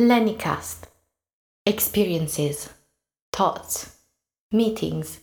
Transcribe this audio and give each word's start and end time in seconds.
Lennycast. 0.00 0.90
Experiences, 1.66 2.70
thoughts, 3.28 4.08
meetings, 4.54 5.20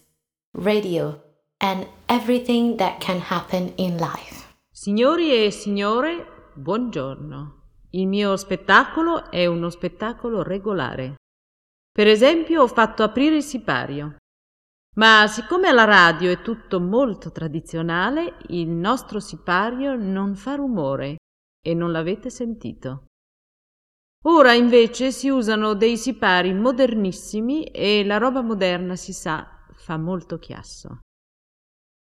radio, 0.51 1.19
and 1.57 1.87
everything 2.05 2.77
that 2.77 2.99
can 2.99 3.19
happen 3.19 3.73
in 3.77 3.97
life. 3.97 4.45
Signori 4.71 5.33
e 5.33 5.49
signore, 5.49 6.51
buongiorno. 6.53 7.63
Il 7.89 8.05
mio 8.05 8.37
spettacolo 8.37 9.31
è 9.31 9.47
uno 9.47 9.71
spettacolo 9.71 10.43
regolare. 10.43 11.15
Per 11.91 12.05
esempio, 12.05 12.61
ho 12.61 12.67
fatto 12.67 13.01
aprire 13.01 13.37
il 13.37 13.43
sipario. 13.43 14.17
Ma 14.97 15.25
siccome 15.25 15.67
alla 15.67 15.85
radio 15.85 16.29
è 16.29 16.43
tutto 16.43 16.79
molto 16.79 17.31
tradizionale, 17.31 18.37
il 18.49 18.69
nostro 18.69 19.19
sipario 19.19 19.95
non 19.95 20.35
fa 20.35 20.53
rumore 20.53 21.15
e 21.59 21.73
non 21.73 21.91
l'avete 21.91 22.29
sentito. 22.29 23.05
Ora 24.23 24.53
invece 24.53 25.11
si 25.11 25.29
usano 25.29 25.75
dei 25.75 25.97
sipari 25.97 26.53
modernissimi 26.53 27.63
e 27.63 28.03
la 28.03 28.17
roba 28.17 28.41
moderna, 28.41 28.95
si 28.95 29.13
sa, 29.13 29.47
fa 29.73 29.97
molto 29.97 30.37
chiasso. 30.37 30.99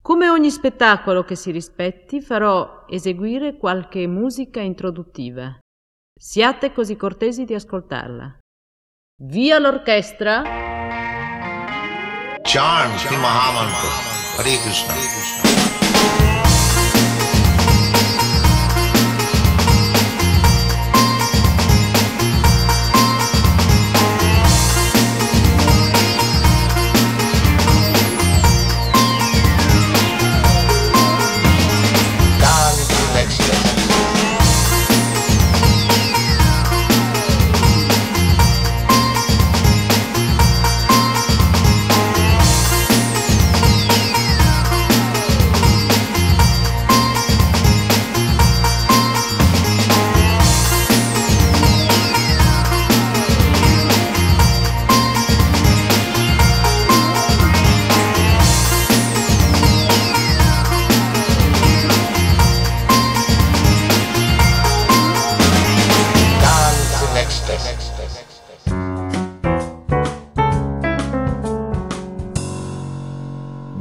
Come 0.03 0.29
ogni 0.29 0.51
spettacolo 0.51 1.25
che 1.25 1.35
si 1.35 1.51
rispetti, 1.51 2.23
farò 2.23 2.85
eseguire 2.89 3.57
qualche 3.57 4.07
musica 4.07 4.61
introduttiva. 4.61 5.59
Siate 6.19 6.73
così 6.73 6.97
cortesi 6.97 7.45
di 7.45 7.55
ascoltarla. 7.55 8.39
Via 9.23 9.59
l'orchestra! 9.59 10.43
Charms 12.43 13.07
Sri 13.07 13.17
Mahamantra. 13.17 13.89
Krishna. 14.39 15.66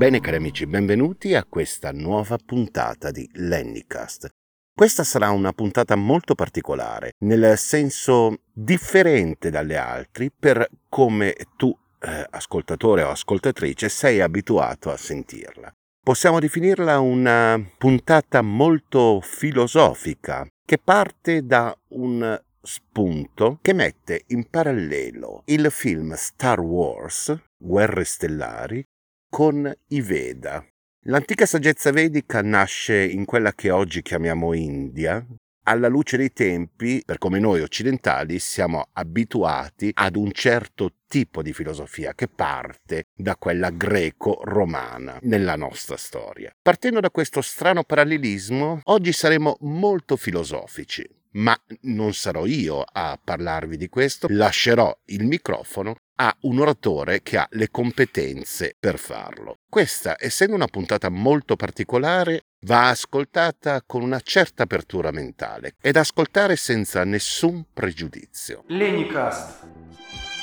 Bene 0.06 0.20
cari 0.20 0.36
amici, 0.36 0.67
benvenuti 0.67 1.34
a 1.34 1.44
questa 1.44 1.92
nuova 1.92 2.38
puntata 2.38 3.09
di 3.09 3.28
Lennycast. 3.34 4.30
Questa 4.72 5.03
sarà 5.03 5.31
una 5.31 5.52
puntata 5.52 5.95
molto 5.95 6.36
particolare, 6.36 7.14
nel 7.25 7.58
senso 7.58 8.42
differente 8.53 9.50
dalle 9.50 9.78
altre 9.78 10.30
per 10.30 10.70
come 10.89 11.36
tu, 11.58 11.75
eh, 12.02 12.23
ascoltatore 12.30 13.02
o 13.02 13.09
ascoltatrice, 13.09 13.89
sei 13.89 14.22
abituato 14.22 14.92
a 14.92 14.95
sentirla. 14.95 15.72
Possiamo 16.03 16.40
definirla 16.40 17.00
una 17.00 17.59
puntata 17.75 18.44
molto 18.44 19.22
filosofica 19.22 20.46
che 20.63 20.78
parte 20.78 21.47
da 21.47 21.75
un 21.94 22.40
spunto 22.62 23.58
che 23.59 23.74
mette 23.74 24.25
in 24.28 24.47
parallelo 24.52 25.41
il 25.46 25.72
film 25.72 26.13
Star 26.13 26.59
Wars, 26.59 27.35
Guerre 27.58 28.03
Stellari, 28.03 28.85
con 29.30 29.72
i 29.90 30.02
Veda. 30.02 30.66
L'antica 31.08 31.46
saggezza 31.46 31.91
vedica 31.91 32.41
nasce 32.41 33.03
in 33.03 33.25
quella 33.25 33.53
che 33.53 33.69
oggi 33.69 34.02
chiamiamo 34.02 34.53
India. 34.53 35.24
Alla 35.68 35.88
luce 35.88 36.18
dei 36.18 36.31
tempi, 36.31 37.02
per 37.06 37.18
come 37.18 37.40
noi 37.40 37.62
occidentali 37.62 38.38
siamo 38.40 38.90
abituati 38.94 39.91
ad 39.94 40.16
un 40.16 40.31
certo 40.31 40.94
tipo 41.08 41.41
di 41.41 41.53
filosofia 41.53 42.14
che 42.14 42.28
parte 42.28 43.06
da 43.16 43.35
quella 43.35 43.69
greco-romana 43.72 45.19
nella 45.22 45.56
nostra 45.56 45.97
storia. 45.97 46.52
Partendo 46.62 47.00
da 47.00 47.09
questo 47.09 47.41
strano 47.41 47.84
parallelismo, 47.84 48.81
oggi 48.84 49.12
saremo 49.12 49.58
molto 49.62 50.18
filosofici, 50.18 51.03
ma 51.35 51.57
non 51.81 52.13
sarò 52.13 52.46
io 52.46 52.81
a 52.81 53.19
parlarvi 53.22 53.78
di 53.78 53.90
questo, 53.90 54.28
lascerò 54.29 54.96
il 55.06 55.25
microfono 55.25 55.96
a 56.18 56.35
un 56.41 56.59
oratore 56.59 57.22
che 57.22 57.38
ha 57.38 57.47
le 57.51 57.69
competenze 57.69 58.75
per 58.79 58.97
farlo. 58.97 59.57
Questa, 59.69 60.16
essendo 60.18 60.56
una 60.56 60.68
puntata 60.68 61.09
molto 61.09 61.56
particolare, 61.56 62.46
va 62.62 62.90
ascoltata 62.90 63.84
con 63.85 64.01
una 64.01 64.19
certa 64.22 64.63
apertura 64.63 65.12
mentale 65.12 65.75
ed 65.81 65.97
ascoltare 65.97 66.56
senza 66.56 67.03
nessun 67.03 67.66
pregiudizio. 67.73 68.63
Lenicast. 68.67 69.75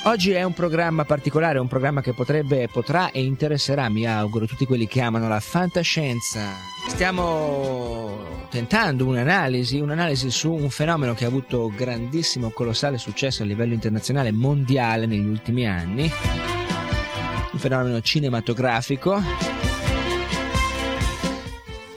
Oggi 0.05 0.31
è 0.31 0.43
un 0.43 0.51
programma 0.51 1.05
particolare, 1.05 1.59
un 1.59 1.69
programma 1.69 2.01
che 2.01 2.11
potrebbe, 2.11 2.67
potrà 2.67 3.11
e 3.11 3.23
interesserà, 3.23 3.87
mi 3.87 4.05
auguro, 4.05 4.45
tutti 4.45 4.65
quelli 4.65 4.85
che 4.85 4.99
amano 4.99 5.29
la 5.29 5.39
fantascienza. 5.39 6.55
Stiamo 6.89 8.47
tentando 8.49 9.05
un'analisi, 9.05 9.79
un'analisi 9.79 10.29
su 10.29 10.51
un 10.51 10.69
fenomeno 10.69 11.13
che 11.13 11.23
ha 11.23 11.29
avuto 11.29 11.71
grandissimo, 11.73 12.49
colossale 12.49 12.97
successo 12.97 13.43
a 13.43 13.45
livello 13.45 13.73
internazionale, 13.73 14.33
mondiale 14.33 15.05
negli 15.05 15.25
ultimi 15.25 15.65
anni. 15.65 16.11
Un 17.53 17.59
fenomeno 17.59 18.01
cinematografico. 18.01 19.62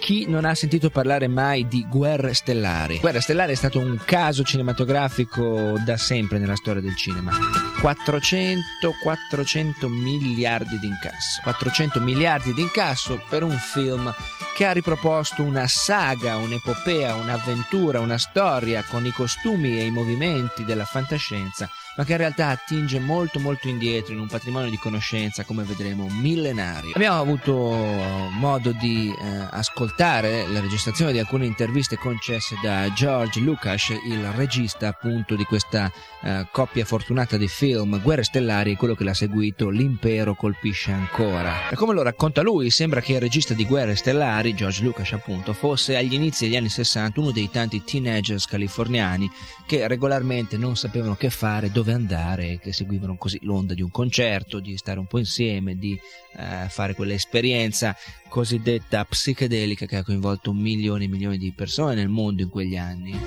Chi 0.07 0.25
non 0.29 0.45
ha 0.45 0.55
sentito 0.55 0.89
parlare 0.89 1.27
mai 1.27 1.67
di 1.67 1.85
Guerre 1.85 2.33
Stellari? 2.33 3.01
Guerre 3.01 3.21
Stellari 3.21 3.51
è 3.51 3.57
stato 3.57 3.81
un 3.81 3.99
caso 4.05 4.45
cinematografico 4.45 5.77
da 5.85 5.97
sempre 5.97 6.39
nella 6.39 6.55
storia 6.55 6.81
del 6.81 6.95
cinema. 6.95 7.33
400, 7.81 8.95
400 9.03 9.89
miliardi 9.89 10.79
di 10.79 10.87
incasso. 10.87 11.41
400 11.43 12.01
miliardi 12.01 12.55
di 12.55 12.63
incasso 12.63 13.21
per 13.29 13.43
un 13.43 13.59
film 13.59 14.15
che 14.55 14.65
ha 14.65 14.71
riproposto 14.71 15.43
una 15.43 15.67
saga, 15.67 16.37
un'epopea, 16.37 17.17
un'avventura, 17.17 17.99
una 17.99 18.17
storia 18.17 18.85
con 18.89 19.05
i 19.07 19.11
costumi 19.11 19.77
e 19.77 19.87
i 19.87 19.91
movimenti 19.91 20.65
della 20.65 20.85
fantascienza, 20.85 21.69
ma 21.97 22.05
che 22.05 22.13
in 22.13 22.19
realtà 22.19 22.49
attinge 22.49 22.99
molto 22.99 23.39
molto 23.41 23.69
indietro 23.69 24.13
in 24.13 24.21
un 24.21 24.27
patrimonio 24.27 24.71
di 24.71 24.79
conoscenza, 24.79 25.45
come 25.45 25.65
vedremo, 25.65 26.07
millenario. 26.09 26.93
Abbiamo 26.95 27.21
avuto 27.21 27.53
modo 27.55 28.73
di 28.73 29.13
eh, 29.19 29.47
ascoltare 29.51 30.47
la 30.49 30.61
registrazione 30.61 31.13
di 31.13 31.19
alcune 31.19 31.47
interviste 31.47 31.97
concesse 31.97 32.57
da 32.63 32.93
George 32.93 33.41
Lucas, 33.41 33.89
il 34.07 34.25
regista 34.33 34.89
appunto 34.89 35.35
di 35.35 35.45
questa 35.45 35.91
eh, 36.23 36.47
coppia 36.51 36.85
fortunata 36.85 37.37
di 37.37 37.49
film 37.49 38.01
Guerre 38.03 38.25
Stellari 38.25 38.73
e 38.73 38.77
quello 38.77 38.95
che 38.95 39.05
l'ha 39.05 39.15
seguito 39.15 39.71
L'impero 39.71 40.35
colpisce 40.35 40.93
ancora. 40.93 41.69
E 41.71 41.77
come 41.77 41.95
lo 41.95 42.03
racconta 42.03 42.43
lui, 42.43 42.71
sembra 42.71 43.01
che 43.01 43.15
il 43.15 43.21
regista 43.21 43.55
di 43.55 43.65
Guerre 43.65 43.97
Stellari, 43.97 44.55
George 44.55 44.83
Lucas 44.83 45.13
appunto, 45.13 45.53
fosse 45.53 45.97
agli 45.97 46.15
inizi 46.15 46.45
degli 46.45 46.57
anni 46.57 46.69
60 46.69 47.21
uno 47.21 47.31
dei 47.31 47.51
tanti 47.51 47.83
teenagers 47.83 48.47
californiani 48.47 49.31
che 49.67 49.89
regolarmente 49.89 50.57
non 50.57 50.77
sapevano 50.77 51.17
che 51.17 51.31
fare, 51.31 51.71
dove 51.71 51.86
andare, 51.93 52.59
che 52.59 52.73
seguivano 52.73 53.17
così 53.17 53.39
l'onda 53.43 53.75
di 53.75 53.83
un 53.83 53.91
concerto, 53.91 54.61
di 54.61 54.77
stare 54.77 54.99
un 54.99 55.07
po' 55.07 55.19
insieme, 55.19 55.77
di 55.77 55.99
eh, 56.37 56.69
fare 56.69 56.95
quell'esperienza 56.95 57.97
cosiddetta 58.29 59.05
psichedelica 59.05 59.87
che 59.87 59.97
ha 59.97 60.05
coinvolto 60.05 60.53
milioni 60.53 61.05
e 61.05 61.09
milioni 61.09 61.39
di 61.39 61.53
persone 61.53 61.95
nel 61.95 62.09
mondo 62.09 62.43
in 62.43 62.49
quegli 62.49 62.77
anni. 62.77 63.19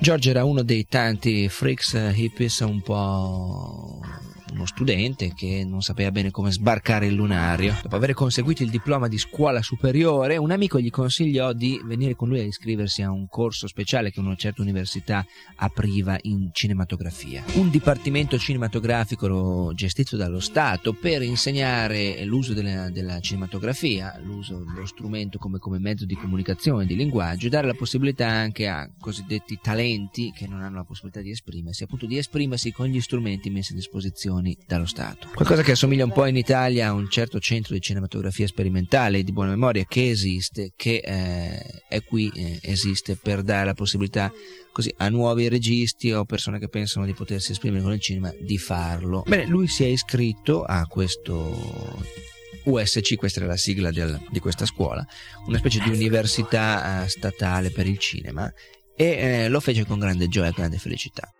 George 0.00 0.30
era 0.30 0.44
uno 0.44 0.62
dei 0.62 0.86
tanti 0.88 1.48
freaks 1.48 1.94
eh, 1.94 2.12
hippies 2.14 2.60
un 2.60 2.80
po' 2.80 4.00
uno 4.52 4.66
studente 4.66 5.32
che 5.34 5.64
non 5.64 5.82
sapeva 5.82 6.10
bene 6.10 6.30
come 6.30 6.50
sbarcare 6.50 7.06
il 7.06 7.14
lunario. 7.14 7.76
Dopo 7.82 7.96
aver 7.96 8.14
conseguito 8.14 8.62
il 8.62 8.70
diploma 8.70 9.08
di 9.08 9.18
scuola 9.18 9.62
superiore, 9.62 10.36
un 10.36 10.50
amico 10.50 10.80
gli 10.80 10.90
consigliò 10.90 11.52
di 11.52 11.80
venire 11.84 12.14
con 12.14 12.28
lui 12.28 12.40
a 12.40 12.44
iscriversi 12.44 13.02
a 13.02 13.10
un 13.10 13.28
corso 13.28 13.66
speciale 13.66 14.10
che 14.10 14.20
una 14.20 14.34
certa 14.34 14.62
università 14.62 15.24
apriva 15.56 16.18
in 16.22 16.50
cinematografia. 16.52 17.44
Un 17.54 17.70
dipartimento 17.70 18.38
cinematografico 18.38 19.72
gestito 19.74 20.16
dallo 20.16 20.40
Stato 20.40 20.92
per 20.92 21.22
insegnare 21.22 22.24
l'uso 22.24 22.54
della, 22.54 22.90
della 22.90 23.20
cinematografia, 23.20 24.18
l'uso 24.22 24.64
dello 24.64 24.86
strumento 24.86 25.38
come, 25.38 25.58
come 25.58 25.78
mezzo 25.78 26.04
di 26.04 26.14
comunicazione, 26.14 26.86
di 26.86 26.96
linguaggio, 26.96 27.46
e 27.46 27.50
dare 27.50 27.66
la 27.66 27.74
possibilità 27.74 28.28
anche 28.28 28.66
a 28.68 28.90
cosiddetti 28.98 29.58
talenti 29.62 30.32
che 30.32 30.46
non 30.46 30.62
hanno 30.62 30.76
la 30.76 30.84
possibilità 30.84 31.20
di 31.20 31.30
esprimersi, 31.30 31.82
appunto 31.82 32.06
di 32.06 32.16
esprimersi 32.16 32.72
con 32.72 32.86
gli 32.86 33.00
strumenti 33.00 33.50
messi 33.50 33.72
a 33.72 33.76
disposizione 33.76 34.39
dallo 34.66 34.86
Stato. 34.86 35.28
Qualcosa 35.34 35.62
che 35.62 35.72
assomiglia 35.72 36.04
un 36.04 36.12
po' 36.12 36.26
in 36.26 36.36
Italia 36.36 36.88
a 36.88 36.92
un 36.92 37.08
certo 37.08 37.38
centro 37.38 37.74
di 37.74 37.80
cinematografia 37.80 38.46
sperimentale 38.46 39.22
di 39.22 39.32
buona 39.32 39.50
memoria 39.50 39.84
che 39.86 40.10
esiste, 40.10 40.72
che 40.76 41.02
eh, 41.04 41.82
è 41.88 42.02
qui, 42.02 42.30
eh, 42.34 42.58
esiste 42.62 43.16
per 43.16 43.42
dare 43.42 43.66
la 43.66 43.74
possibilità 43.74 44.32
così 44.72 44.92
a 44.98 45.08
nuovi 45.08 45.48
registi 45.48 46.12
o 46.12 46.24
persone 46.24 46.58
che 46.58 46.68
pensano 46.68 47.04
di 47.04 47.12
potersi 47.12 47.52
esprimere 47.52 47.82
con 47.82 47.92
il 47.92 48.00
cinema 48.00 48.32
di 48.38 48.58
farlo. 48.58 49.24
Bene, 49.26 49.46
lui 49.46 49.66
si 49.66 49.84
è 49.84 49.86
iscritto 49.86 50.64
a 50.64 50.86
questo 50.86 51.98
USC, 52.64 53.16
questa 53.16 53.40
era 53.40 53.48
la 53.48 53.56
sigla 53.56 53.90
del, 53.90 54.20
di 54.30 54.38
questa 54.38 54.66
scuola, 54.66 55.04
una 55.46 55.58
specie 55.58 55.80
di 55.80 55.90
università 55.90 57.04
eh, 57.04 57.08
statale 57.08 57.70
per 57.70 57.86
il 57.86 57.98
cinema 57.98 58.50
e 58.96 59.04
eh, 59.04 59.48
lo 59.48 59.60
fece 59.60 59.86
con 59.86 59.98
grande 59.98 60.28
gioia 60.28 60.50
e 60.50 60.52
grande 60.52 60.78
felicità. 60.78 61.32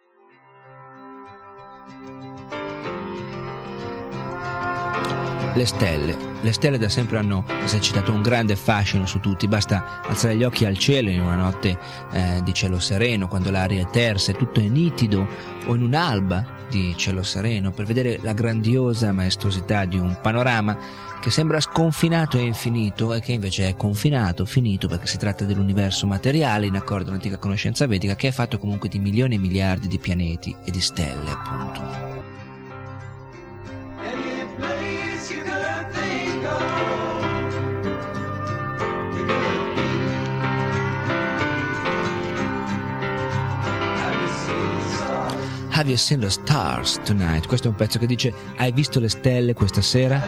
Le 5.53 5.67
stelle. 5.67 6.17
Le 6.43 6.53
stelle 6.53 6.79
da 6.79 6.89
sempre 6.89 7.19
hanno 7.19 7.45
esercitato 7.65 8.13
un 8.13 8.23
grande 8.23 8.55
fascino 8.55 9.05
su 9.05 9.19
tutti, 9.19 9.49
basta 9.49 10.01
alzare 10.07 10.37
gli 10.37 10.45
occhi 10.45 10.65
al 10.65 10.79
cielo 10.79 11.11
in 11.11 11.21
una 11.21 11.35
notte 11.35 11.77
eh, 12.13 12.41
di 12.45 12.55
cielo 12.55 12.79
sereno, 12.79 13.27
quando 13.27 13.51
l'aria 13.51 13.83
è 13.83 13.91
tersa 13.91 14.31
e 14.31 14.37
tutto 14.37 14.61
è 14.61 14.69
nitido, 14.69 15.27
o 15.67 15.75
in 15.75 15.83
un'alba 15.83 16.59
di 16.71 16.95
cielo 16.97 17.25
sereno, 17.25 17.73
per 17.73 17.85
vedere 17.85 18.21
la 18.23 18.33
grandiosa 18.33 19.13
maestosità 19.13 19.85
di 19.85 19.99
un 19.99 20.17
panorama 20.23 20.79
che 21.21 21.31
sembra 21.31 21.61
sconfinato 21.61 22.39
e 22.39 22.43
infinito 22.43 23.13
e 23.13 23.21
che 23.21 23.33
invece 23.33 23.69
è 23.69 23.77
confinato, 23.77 24.47
finito, 24.47 24.87
perché 24.89 25.07
si 25.07 25.19
tratta 25.19 25.45
dell'universo 25.45 26.07
materiale 26.07 26.67
in 26.67 26.77
accordo 26.77 27.07
con 27.07 27.15
l'antica 27.15 27.39
conoscenza 27.39 27.87
vedica 27.87 28.15
che 28.15 28.29
è 28.29 28.33
fatto 28.33 28.57
comunque 28.57 28.89
di 28.89 28.99
milioni 28.99 29.35
e 29.35 29.39
miliardi 29.39 29.89
di 29.89 29.99
pianeti 29.99 30.55
e 30.65 30.71
di 30.71 30.81
stelle, 30.81 31.31
appunto. 31.31 32.20
Have 45.81 45.89
you 45.89 45.97
seen 45.97 46.21
the 46.21 46.29
stars 46.29 47.01
tonight? 47.05 47.47
Questo 47.47 47.69
è 47.69 47.71
un 47.71 47.77
pezzo 47.77 47.99
che 47.99 48.05
dice 48.05 48.35
Hai 48.57 48.71
visto 48.71 49.01
le 49.01 49.09
stelle 49.09 49.55
questa 49.55 49.81
sera? 49.81 50.23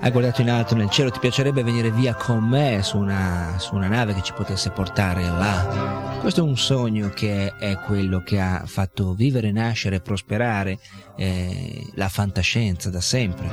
Hai 0.00 0.10
guardato 0.10 0.40
in 0.40 0.48
alto 0.48 0.74
nel 0.74 0.88
cielo? 0.88 1.10
Ti 1.10 1.18
piacerebbe 1.18 1.62
venire 1.62 1.90
via 1.90 2.14
con 2.14 2.42
me 2.42 2.80
su 2.82 2.96
una, 2.96 3.56
su 3.58 3.74
una 3.74 3.88
nave 3.88 4.14
che 4.14 4.22
ci 4.22 4.32
potesse 4.32 4.70
portare 4.70 5.20
là? 5.20 6.16
Questo 6.18 6.40
è 6.40 6.42
un 6.42 6.56
sogno 6.56 7.10
che 7.10 7.52
è 7.58 7.78
quello 7.80 8.22
che 8.22 8.40
ha 8.40 8.62
fatto 8.64 9.12
vivere, 9.12 9.52
nascere 9.52 9.96
e 9.96 10.00
prosperare 10.00 10.78
eh, 11.14 11.90
la 11.92 12.08
fantascienza 12.08 12.88
da 12.88 13.02
sempre. 13.02 13.50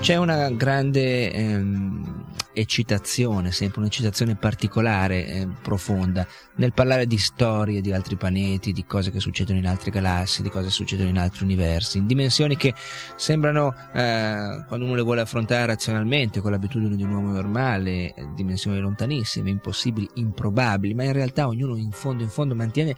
C'è 0.00 0.16
una 0.16 0.48
grande 0.48 1.30
ehm, 1.30 2.15
eccitazione, 2.52 3.52
sempre 3.52 3.80
un'eccitazione 3.80 4.36
particolare, 4.36 5.26
eh, 5.26 5.48
profonda, 5.62 6.26
nel 6.56 6.72
parlare 6.72 7.06
di 7.06 7.18
storie 7.18 7.80
di 7.80 7.92
altri 7.92 8.16
pianeti, 8.16 8.72
di 8.72 8.84
cose 8.84 9.10
che 9.10 9.20
succedono 9.20 9.58
in 9.58 9.66
altre 9.66 9.90
galassie, 9.90 10.42
di 10.42 10.50
cose 10.50 10.66
che 10.66 10.72
succedono 10.72 11.08
in 11.08 11.18
altri 11.18 11.44
universi, 11.44 11.98
in 11.98 12.06
dimensioni 12.06 12.56
che 12.56 12.74
sembrano, 13.16 13.74
eh, 13.92 14.64
quando 14.66 14.84
uno 14.84 14.94
le 14.94 15.02
vuole 15.02 15.20
affrontare 15.20 15.66
razionalmente, 15.66 16.40
con 16.40 16.50
l'abitudine 16.50 16.96
di 16.96 17.02
un 17.02 17.10
uomo 17.10 17.32
normale, 17.32 18.14
eh, 18.14 18.28
dimensioni 18.34 18.78
lontanissime, 18.78 19.50
impossibili, 19.50 20.08
improbabili, 20.14 20.94
ma 20.94 21.04
in 21.04 21.12
realtà 21.12 21.46
ognuno 21.46 21.76
in 21.76 21.90
fondo 21.90 22.22
in 22.22 22.30
fondo 22.30 22.54
mantiene 22.54 22.94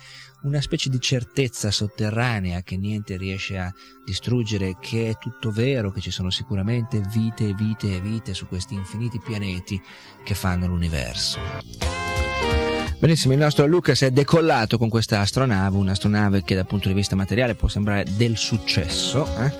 una 0.49 0.61
specie 0.62 0.89
di 0.89 0.99
certezza 0.99 1.71
sotterranea 1.71 2.62
che 2.62 2.77
niente 2.77 3.17
riesce 3.17 3.59
a 3.59 3.73
distruggere, 4.05 4.79
che 4.81 5.11
è 5.11 5.19
tutto 5.19 5.50
vero, 5.50 5.93
che 5.93 6.00
ci 6.00 6.11
sono 6.11 6.31
sicuramente 6.31 7.00
vite 7.12 7.49
e 7.49 7.55
vite 7.55 7.95
e 7.95 8.00
vite 8.00 8.35
su 8.35 8.49
questi 8.49 8.75
infiniti 8.75 9.21
pianeti 9.21 9.81
che 10.25 10.35
fanno 10.35 10.67
l'universo. 10.67 11.39
Benissimo, 12.99 13.35
il 13.35 13.39
nostro 13.39 13.67
Lucas 13.67 14.00
è 14.03 14.11
decollato 14.11 14.79
con 14.79 14.89
questa 14.89 15.21
astronave, 15.21 15.77
un'astronave 15.77 16.43
che 16.43 16.55
dal 16.55 16.67
punto 16.67 16.89
di 16.89 16.95
vista 16.95 17.15
materiale 17.15 17.55
può 17.55 17.69
sembrare 17.69 18.05
del 18.17 18.37
successo, 18.37 19.27
eh? 19.39 19.53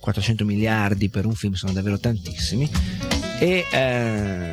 400 0.00 0.44
miliardi 0.44 1.10
per 1.10 1.26
un 1.26 1.34
film 1.34 1.54
sono 1.54 1.72
davvero 1.72 1.98
tantissimi, 1.98 2.70
e 3.40 3.66
eh, 3.70 4.52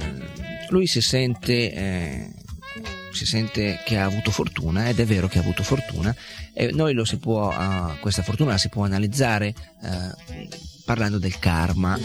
lui 0.69 0.87
si 0.87 0.99
sente... 0.99 1.73
Eh, 1.73 2.34
si 3.15 3.25
sente 3.25 3.81
che 3.85 3.97
ha 3.97 4.05
avuto 4.05 4.31
fortuna 4.31 4.89
ed 4.89 4.99
è 4.99 5.05
vero 5.05 5.27
che 5.27 5.37
ha 5.37 5.41
avuto 5.41 5.63
fortuna 5.63 6.15
e 6.53 6.71
noi 6.71 6.93
lo 6.93 7.05
si 7.05 7.17
può, 7.17 7.49
uh, 7.49 7.97
questa 7.99 8.21
fortuna 8.21 8.51
la 8.51 8.57
si 8.57 8.69
può 8.69 8.83
analizzare 8.83 9.53
uh, 9.81 10.47
parlando 10.85 11.17
del 11.17 11.39
karma. 11.39 11.97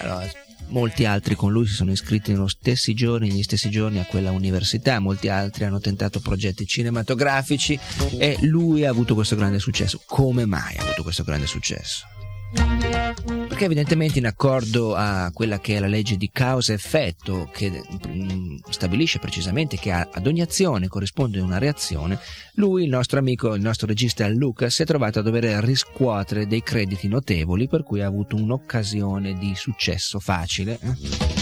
Allora, 0.00 0.28
molti 0.68 1.04
altri 1.04 1.34
con 1.34 1.52
lui 1.52 1.66
si 1.66 1.74
sono 1.74 1.90
iscritti 1.90 2.32
nello 2.32 2.48
stessi 2.48 2.94
giorni, 2.94 3.28
negli 3.28 3.42
stessi 3.42 3.70
giorni 3.70 3.98
a 3.98 4.06
quella 4.06 4.30
università, 4.30 4.98
molti 4.98 5.28
altri 5.28 5.64
hanno 5.64 5.80
tentato 5.80 6.20
progetti 6.20 6.66
cinematografici 6.66 7.78
e 8.18 8.38
lui 8.42 8.84
ha 8.84 8.90
avuto 8.90 9.14
questo 9.14 9.36
grande 9.36 9.58
successo. 9.58 10.00
Come 10.06 10.46
mai 10.46 10.76
ha 10.76 10.82
avuto 10.82 11.02
questo 11.02 11.24
grande 11.24 11.46
successo? 11.46 12.06
Perché 12.52 13.64
evidentemente 13.64 14.18
in 14.18 14.26
accordo 14.26 14.94
a 14.94 15.30
quella 15.32 15.60
che 15.60 15.76
è 15.76 15.80
la 15.80 15.86
legge 15.86 16.16
di 16.16 16.30
causa-effetto 16.32 17.48
che 17.52 17.82
mm, 18.08 18.56
stabilisce 18.68 19.18
precisamente 19.18 19.76
che 19.76 19.92
ad 19.92 20.26
ogni 20.26 20.40
azione 20.40 20.88
corrisponde 20.88 21.40
una 21.40 21.58
reazione, 21.58 22.18
lui, 22.54 22.84
il 22.84 22.90
nostro 22.90 23.18
amico, 23.18 23.54
il 23.54 23.62
nostro 23.62 23.86
regista 23.86 24.26
Lucas, 24.28 24.74
si 24.74 24.82
è 24.82 24.86
trovato 24.86 25.18
a 25.18 25.22
dover 25.22 25.44
riscuotere 25.62 26.46
dei 26.46 26.62
crediti 26.62 27.08
notevoli 27.08 27.68
per 27.68 27.82
cui 27.82 28.00
ha 28.00 28.06
avuto 28.06 28.36
un'occasione 28.36 29.38
di 29.38 29.54
successo 29.54 30.18
facile. 30.18 30.78
Eh? 30.80 31.39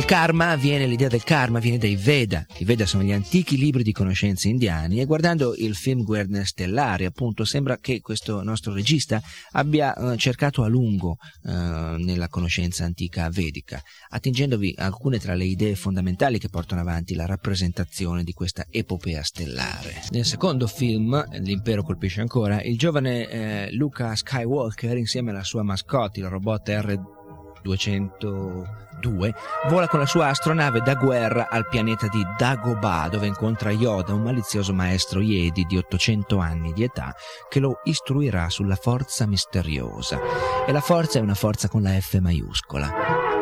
Il 0.00 0.06
karma 0.06 0.56
viene, 0.56 0.86
l'idea 0.86 1.08
del 1.08 1.22
karma 1.22 1.58
viene 1.58 1.76
dai 1.76 1.94
Veda. 1.94 2.46
I 2.56 2.64
Veda 2.64 2.86
sono 2.86 3.02
gli 3.02 3.12
antichi 3.12 3.58
libri 3.58 3.82
di 3.82 3.92
conoscenze 3.92 4.48
indiani 4.48 4.98
e 4.98 5.04
guardando 5.04 5.54
il 5.54 5.74
film 5.74 6.04
Guerre 6.04 6.46
Stellari, 6.46 7.04
appunto, 7.04 7.44
sembra 7.44 7.76
che 7.76 8.00
questo 8.00 8.42
nostro 8.42 8.72
regista 8.72 9.20
abbia 9.50 9.94
eh, 9.94 10.16
cercato 10.16 10.62
a 10.62 10.68
lungo 10.68 11.18
eh, 11.44 11.50
nella 11.50 12.28
conoscenza 12.28 12.82
antica 12.84 13.28
vedica, 13.28 13.78
attingendovi 14.08 14.74
alcune 14.78 15.18
tra 15.18 15.34
le 15.34 15.44
idee 15.44 15.74
fondamentali 15.74 16.38
che 16.38 16.48
portano 16.48 16.80
avanti 16.80 17.14
la 17.14 17.26
rappresentazione 17.26 18.24
di 18.24 18.32
questa 18.32 18.64
epopea 18.70 19.22
stellare. 19.22 20.00
Nel 20.12 20.24
secondo 20.24 20.66
film, 20.66 21.22
L'impero 21.40 21.82
colpisce 21.82 22.22
ancora, 22.22 22.62
il 22.62 22.78
giovane 22.78 23.28
eh, 23.28 23.72
Luca 23.72 24.16
Skywalker 24.16 24.96
insieme 24.96 25.30
alla 25.30 25.44
sua 25.44 25.62
mascotte, 25.62 26.20
il 26.20 26.26
robot 26.26 26.68
R200 26.70 27.19
2 27.62 29.34
vola 29.68 29.88
con 29.88 29.98
la 29.98 30.06
sua 30.06 30.28
astronave 30.28 30.80
da 30.80 30.94
guerra 30.94 31.48
al 31.48 31.68
pianeta 31.68 32.06
di 32.08 32.22
Dagobah 32.36 33.08
dove 33.08 33.26
incontra 33.26 33.70
Yoda, 33.70 34.12
un 34.12 34.22
malizioso 34.22 34.72
maestro 34.72 35.20
Jedi 35.20 35.64
di 35.64 35.76
800 35.76 36.38
anni 36.38 36.72
di 36.72 36.82
età 36.82 37.14
che 37.48 37.60
lo 37.60 37.80
istruirà 37.84 38.48
sulla 38.50 38.76
forza 38.76 39.26
misteriosa. 39.26 40.18
E 40.66 40.72
la 40.72 40.80
forza 40.80 41.18
è 41.18 41.22
una 41.22 41.34
forza 41.34 41.68
con 41.68 41.82
la 41.82 41.98
F 41.98 42.18
maiuscola 42.18 43.38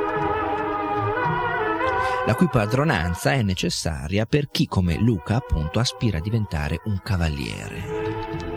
la 2.29 2.35
cui 2.35 2.49
padronanza 2.49 3.33
è 3.33 3.41
necessaria 3.41 4.27
per 4.27 4.51
chi 4.51 4.67
come 4.67 4.99
Luca 4.99 5.37
appunto 5.37 5.79
aspira 5.79 6.19
a 6.19 6.21
diventare 6.21 6.83
un 6.85 7.01
cavaliere. 7.03 8.48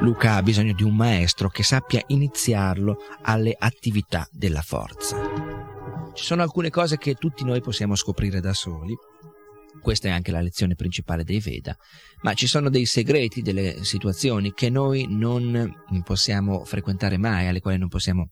Luca 0.00 0.36
ha 0.36 0.42
bisogno 0.42 0.72
di 0.74 0.84
un 0.84 0.94
maestro 0.94 1.48
che 1.48 1.64
sappia 1.64 2.00
iniziarlo 2.06 2.98
alle 3.22 3.54
attività 3.58 4.28
della 4.30 4.62
forza. 4.62 5.16
Ci 6.14 6.24
sono 6.24 6.42
alcune 6.42 6.70
cose 6.70 6.98
che 6.98 7.14
tutti 7.14 7.44
noi 7.44 7.60
possiamo 7.60 7.96
scoprire 7.96 8.40
da 8.40 8.52
soli, 8.52 8.94
questa 9.80 10.08
è 10.08 10.10
anche 10.12 10.30
la 10.30 10.40
lezione 10.40 10.76
principale 10.76 11.24
dei 11.24 11.40
Veda, 11.40 11.76
ma 12.22 12.34
ci 12.34 12.46
sono 12.46 12.70
dei 12.70 12.86
segreti, 12.86 13.42
delle 13.42 13.82
situazioni 13.82 14.52
che 14.52 14.70
noi 14.70 15.06
non 15.08 15.72
possiamo 16.04 16.64
frequentare 16.64 17.16
mai, 17.18 17.48
alle 17.48 17.60
quali 17.60 17.78
non 17.78 17.88
possiamo 17.88 18.30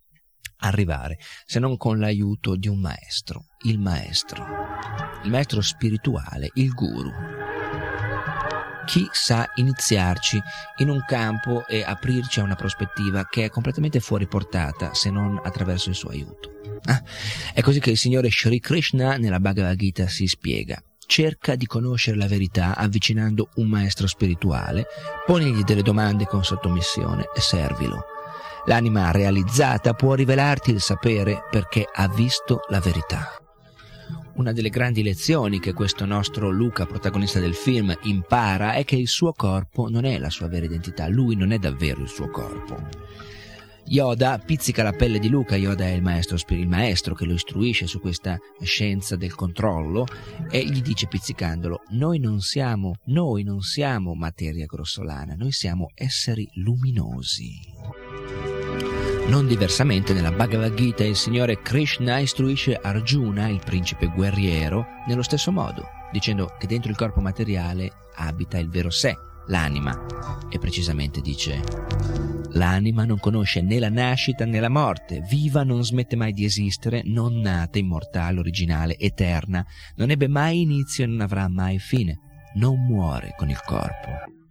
arrivare, 0.58 1.18
se 1.44 1.58
non 1.58 1.76
con 1.76 1.99
l'aiuto 1.99 2.56
di 2.56 2.68
un 2.68 2.80
maestro, 2.80 3.46
il 3.64 3.78
maestro, 3.78 4.44
il 5.25 5.30
maestro 5.30 5.61
spirituale, 5.61 6.50
il 6.54 6.70
guru. 6.70 7.11
Chi 8.87 9.07
sa 9.12 9.50
iniziarci 9.57 10.40
in 10.76 10.88
un 10.88 11.05
campo 11.05 11.66
e 11.66 11.83
aprirci 11.83 12.40
a 12.40 12.45
una 12.45 12.55
prospettiva 12.55 13.26
che 13.26 13.45
è 13.45 13.50
completamente 13.50 14.00
fuori 14.00 14.26
portata 14.26 14.95
se 14.95 15.11
non 15.11 15.38
attraverso 15.43 15.90
il 15.90 15.97
suo 15.97 16.11
aiuto. 16.11 16.52
Ah, 16.85 17.02
è 17.52 17.61
così 17.61 17.81
che 17.81 17.90
il 17.90 17.99
Signore 17.99 18.31
Sri 18.31 18.61
Krishna 18.61 19.16
nella 19.16 19.40
Bhagavad 19.40 19.76
Gita 19.76 20.07
si 20.07 20.26
spiega. 20.26 20.81
Cerca 21.05 21.55
di 21.55 21.66
conoscere 21.66 22.16
la 22.16 22.26
verità 22.26 22.75
avvicinando 22.76 23.50
un 23.57 23.69
maestro 23.69 24.07
spirituale, 24.07 24.87
ponigli 25.25 25.62
delle 25.62 25.83
domande 25.83 26.25
con 26.25 26.45
sottomissione 26.45 27.28
e 27.35 27.40
servilo. 27.40 28.05
L'anima 28.66 29.11
realizzata 29.11 29.95
può 29.95 30.14
rivelarti 30.14 30.71
il 30.71 30.81
sapere 30.81 31.43
perché 31.50 31.87
ha 31.93 32.09
visto 32.09 32.61
la 32.69 32.81
verità. 32.81 33.45
Una 34.37 34.52
delle 34.52 34.69
grandi 34.69 35.02
lezioni 35.02 35.59
che 35.61 35.73
questo 35.73 36.05
nostro 36.05 36.50
Luca, 36.50 36.85
protagonista 36.85 37.40
del 37.40 37.55
film, 37.55 37.97
impara 38.02 38.75
è 38.75 38.85
che 38.85 38.97
il 38.97 39.09
suo 39.09 39.33
corpo 39.33 39.88
non 39.88 40.05
è 40.05 40.19
la 40.19 40.28
sua 40.28 40.47
vera 40.47 40.66
identità, 40.66 41.09
lui 41.09 41.35
non 41.37 41.52
è 41.52 41.59
davvero 41.59 42.02
il 42.02 42.09
suo 42.09 42.28
corpo. 42.28 42.76
Yoda 43.87 44.38
pizzica 44.38 44.83
la 44.83 44.93
pelle 44.93 45.19
di 45.19 45.31
Luca, 45.31 45.57
Yoda 45.57 45.87
è 45.87 45.93
il 45.93 46.02
maestro, 46.02 46.37
il 46.49 46.69
maestro 46.69 47.14
che 47.14 47.25
lo 47.25 47.33
istruisce 47.33 47.87
su 47.87 47.99
questa 47.99 48.37
scienza 48.61 49.16
del 49.16 49.35
controllo 49.35 50.07
e 50.50 50.66
gli 50.66 50.83
dice 50.83 51.07
pizzicandolo, 51.07 51.83
noi 51.90 52.19
non 52.19 52.40
siamo, 52.40 52.97
noi 53.05 53.43
non 53.43 53.62
siamo 53.62 54.14
materia 54.14 54.66
grossolana, 54.66 55.35
noi 55.35 55.52
siamo 55.52 55.93
esseri 55.95 56.47
luminosi. 56.57 57.59
Non 59.28 59.49
diversamente 59.49 60.12
nella 60.12 60.30
Bhagavad 60.30 60.75
Gita 60.75 61.04
il 61.04 61.16
Signore 61.16 61.61
Krishna 61.61 62.18
istruisce 62.18 62.78
Arjuna, 62.80 63.49
il 63.49 63.61
principe 63.64 64.06
guerriero, 64.06 64.87
nello 65.09 65.23
stesso 65.23 65.50
modo, 65.50 65.88
dicendo 66.12 66.54
che 66.59 66.68
dentro 66.68 66.90
il 66.90 66.97
corpo 66.97 67.21
materiale 67.21 67.90
abita 68.14 68.56
il 68.59 68.68
vero 68.68 68.88
sé, 68.88 69.16
l'anima, 69.49 70.06
e 70.49 70.59
precisamente 70.61 71.21
dice 71.21 71.61
L'anima 72.52 73.04
non 73.04 73.18
conosce 73.18 73.61
né 73.62 73.80
la 73.80 73.90
nascita 73.90 74.45
né 74.45 74.61
la 74.61 74.71
morte, 74.71 75.21
viva 75.28 75.64
non 75.64 75.85
smette 75.85 76.14
mai 76.14 76.33
di 76.33 76.45
esistere, 76.45 77.02
non 77.04 77.40
nata, 77.40 77.78
immortale, 77.78 78.38
originale, 78.38 78.97
eterna, 78.97 79.66
non 79.97 80.11
ebbe 80.11 80.28
mai 80.28 80.61
inizio 80.61 81.02
e 81.02 81.09
non 81.09 81.21
avrà 81.21 81.49
mai 81.49 81.80
fine, 81.80 82.21
non 82.54 82.78
muore 82.87 83.35
con 83.37 83.50
il 83.50 83.61
corpo. 83.61 84.45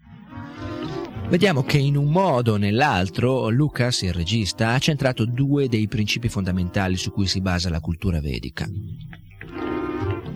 Vediamo 1.27 1.63
che 1.63 1.79
in 1.79 1.97
un 1.97 2.11
modo 2.11 2.53
o 2.53 2.57
nell'altro 2.57 3.49
Lucas, 3.49 4.03
il 4.03 4.13
regista, 4.13 4.73
ha 4.73 4.79
centrato 4.79 5.25
due 5.25 5.67
dei 5.67 5.87
principi 5.87 6.29
fondamentali 6.29 6.97
su 6.97 7.11
cui 7.11 7.25
si 7.25 7.41
basa 7.41 7.69
la 7.69 7.79
cultura 7.79 8.21
vedica. 8.21 8.67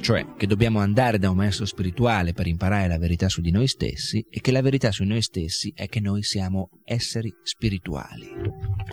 Cioè 0.02 0.34
che 0.36 0.48
dobbiamo 0.48 0.80
andare 0.80 1.20
da 1.20 1.30
un 1.30 1.38
maestro 1.38 1.66
spirituale 1.66 2.34
per 2.34 2.48
imparare 2.48 2.88
la 2.88 2.98
verità 2.98 3.30
su 3.30 3.40
di 3.40 3.52
noi 3.52 3.68
stessi 3.68 4.26
e 4.30 4.42
che 4.42 4.52
la 4.52 4.62
verità 4.62 4.92
su 4.92 5.04
noi 5.04 5.22
stessi 5.22 5.72
è 5.76 5.88
che 5.88 6.00
noi 6.00 6.24
siamo 6.24 6.70
esseri 6.84 7.32
spirituali. 7.44 8.28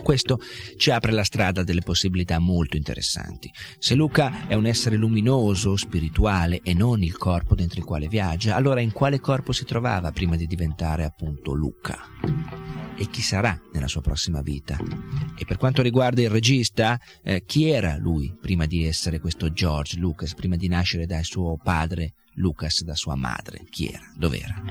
Questo 0.01 0.39
ci 0.77 0.91
apre 0.91 1.11
la 1.11 1.23
strada 1.23 1.61
a 1.61 1.63
delle 1.63 1.81
possibilità 1.81 2.39
molto 2.39 2.77
interessanti. 2.77 3.51
Se 3.79 3.95
Luca 3.95 4.47
è 4.47 4.53
un 4.53 4.65
essere 4.65 4.95
luminoso, 4.95 5.75
spirituale 5.75 6.61
e 6.63 6.73
non 6.73 7.03
il 7.03 7.17
corpo 7.17 7.55
dentro 7.55 7.79
il 7.79 7.85
quale 7.85 8.07
viaggia, 8.07 8.55
allora 8.55 8.79
in 8.81 8.91
quale 8.91 9.19
corpo 9.19 9.51
si 9.51 9.65
trovava 9.65 10.11
prima 10.11 10.35
di 10.35 10.47
diventare 10.47 11.03
appunto 11.03 11.53
Luca? 11.53 11.97
E 12.99 13.09
chi 13.11 13.21
sarà 13.21 13.59
nella 13.73 13.87
sua 13.87 14.01
prossima 14.01 14.41
vita? 14.41 14.79
E 15.37 15.45
per 15.45 15.57
quanto 15.57 15.83
riguarda 15.83 16.21
il 16.21 16.31
regista, 16.31 16.99
eh, 17.23 17.43
chi 17.45 17.69
era 17.69 17.95
lui 17.97 18.35
prima 18.39 18.65
di 18.65 18.85
essere 18.85 19.19
questo 19.19 19.51
George 19.53 19.97
Lucas, 19.99 20.33
prima 20.33 20.55
di 20.55 20.67
nascere 20.67 21.05
da 21.05 21.21
suo 21.21 21.57
padre 21.61 22.13
Lucas, 22.35 22.83
da 22.83 22.95
sua 22.95 23.15
madre? 23.15 23.65
Chi 23.69 23.87
era? 23.87 24.11
Dov'era? 24.15 24.63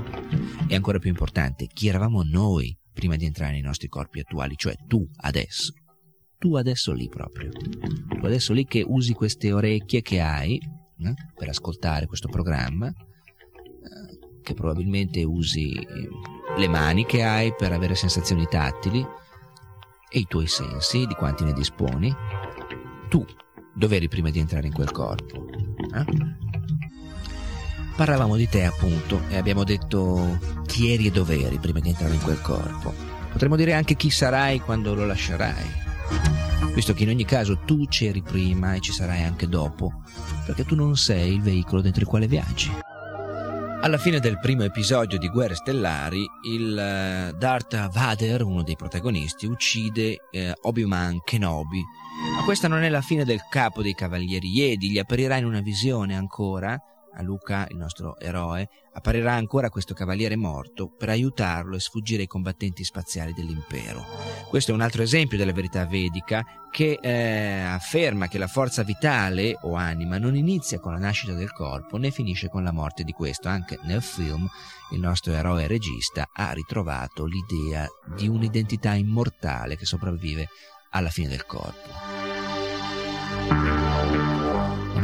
E 0.66 0.74
ancora 0.74 0.98
più 0.98 1.08
importante, 1.08 1.68
chi 1.72 1.86
eravamo 1.86 2.22
noi 2.24 2.76
prima 2.96 3.16
di 3.16 3.26
entrare 3.26 3.52
nei 3.52 3.60
nostri 3.60 3.88
corpi 3.88 4.20
attuali, 4.20 4.56
cioè 4.56 4.74
tu 4.86 5.06
adesso. 5.18 5.74
Tu 6.38 6.56
adesso 6.56 6.92
lì 6.92 7.08
proprio. 7.10 7.50
Tu 7.50 8.24
adesso 8.24 8.54
lì 8.54 8.64
che 8.64 8.82
usi 8.86 9.12
queste 9.12 9.52
orecchie 9.52 10.00
che 10.00 10.20
hai 10.20 10.56
eh, 10.56 11.14
per 11.34 11.50
ascoltare 11.50 12.06
questo 12.06 12.28
programma, 12.28 12.88
eh, 12.88 14.40
che 14.42 14.54
probabilmente 14.54 15.22
usi 15.24 15.74
le 16.56 16.68
mani 16.68 17.04
che 17.04 17.22
hai 17.22 17.54
per 17.54 17.72
avere 17.72 17.94
sensazioni 17.94 18.46
tattili 18.46 19.04
e 20.08 20.18
i 20.18 20.26
tuoi 20.26 20.46
sensi, 20.46 21.06
di 21.06 21.14
quanti 21.14 21.44
ne 21.44 21.52
disponi. 21.52 22.10
Tu 23.10 23.22
dove 23.74 23.96
eri 23.96 24.08
prima 24.08 24.30
di 24.30 24.38
entrare 24.38 24.68
in 24.68 24.72
quel 24.72 24.90
corpo? 24.90 25.46
Eh? 25.94 26.45
Parlavamo 27.96 28.36
di 28.36 28.46
te 28.46 28.66
appunto 28.66 29.22
e 29.30 29.38
abbiamo 29.38 29.64
detto 29.64 30.38
chi 30.66 30.92
eri 30.92 31.06
e 31.06 31.10
dove 31.10 31.42
eri 31.42 31.56
prima 31.56 31.80
di 31.80 31.88
entrare 31.88 32.12
in 32.12 32.20
quel 32.20 32.42
corpo. 32.42 32.92
Potremmo 33.32 33.56
dire 33.56 33.72
anche 33.72 33.96
chi 33.96 34.10
sarai 34.10 34.60
quando 34.60 34.94
lo 34.94 35.06
lascerai, 35.06 35.64
visto 36.74 36.92
che 36.92 37.04
in 37.04 37.08
ogni 37.08 37.24
caso 37.24 37.60
tu 37.64 37.86
c'eri 37.88 38.20
prima 38.20 38.74
e 38.74 38.80
ci 38.80 38.92
sarai 38.92 39.22
anche 39.22 39.48
dopo, 39.48 40.02
perché 40.44 40.66
tu 40.66 40.74
non 40.74 40.94
sei 40.96 41.32
il 41.34 41.40
veicolo 41.40 41.80
dentro 41.80 42.02
il 42.02 42.06
quale 42.06 42.26
viaggi. 42.26 42.70
Alla 43.80 43.98
fine 43.98 44.20
del 44.20 44.40
primo 44.40 44.62
episodio 44.62 45.16
di 45.18 45.28
Guerre 45.28 45.54
Stellari, 45.54 46.22
il 46.50 47.32
uh, 47.32 47.36
Darth 47.36 47.88
Vader, 47.90 48.42
uno 48.42 48.62
dei 48.62 48.76
protagonisti, 48.76 49.46
uccide 49.46 50.18
uh, 50.32 50.68
Obi-Wan 50.68 51.20
Kenobi. 51.24 51.82
Ma 52.36 52.44
questa 52.44 52.68
non 52.68 52.82
è 52.82 52.90
la 52.90 53.02
fine 53.02 53.24
del 53.24 53.40
capo 53.48 53.80
dei 53.80 53.94
Cavalieri 53.94 54.50
Jedi, 54.50 54.90
gli 54.90 54.98
apparirà 54.98 55.36
in 55.36 55.46
una 55.46 55.60
visione 55.60 56.14
ancora 56.14 56.78
a 57.16 57.22
Luca, 57.22 57.66
il 57.70 57.76
nostro 57.76 58.18
eroe, 58.18 58.68
apparirà 58.92 59.34
ancora 59.34 59.70
questo 59.70 59.94
cavaliere 59.94 60.36
morto 60.36 60.88
per 60.88 61.08
aiutarlo 61.08 61.76
e 61.76 61.80
sfuggire 61.80 62.22
ai 62.22 62.28
combattenti 62.28 62.84
spaziali 62.84 63.32
dell'impero. 63.32 64.04
Questo 64.48 64.70
è 64.70 64.74
un 64.74 64.80
altro 64.80 65.02
esempio 65.02 65.36
della 65.36 65.52
verità 65.52 65.84
vedica 65.86 66.44
che 66.70 66.98
eh, 67.00 67.60
afferma 67.62 68.28
che 68.28 68.38
la 68.38 68.46
forza 68.46 68.82
vitale 68.82 69.58
o 69.62 69.74
anima 69.74 70.18
non 70.18 70.36
inizia 70.36 70.78
con 70.78 70.92
la 70.92 70.98
nascita 70.98 71.32
del 71.32 71.52
corpo 71.52 71.96
né 71.96 72.10
finisce 72.10 72.48
con 72.48 72.62
la 72.62 72.72
morte 72.72 73.02
di 73.02 73.12
questo. 73.12 73.48
Anche 73.48 73.78
nel 73.82 74.02
film 74.02 74.46
il 74.92 75.00
nostro 75.00 75.32
eroe 75.32 75.66
regista 75.66 76.28
ha 76.32 76.52
ritrovato 76.52 77.24
l'idea 77.24 77.86
di 78.14 78.28
un'identità 78.28 78.92
immortale 78.92 79.76
che 79.76 79.84
sopravvive 79.84 80.48
alla 80.90 81.10
fine 81.10 81.28
del 81.28 81.46
corpo 81.46 82.56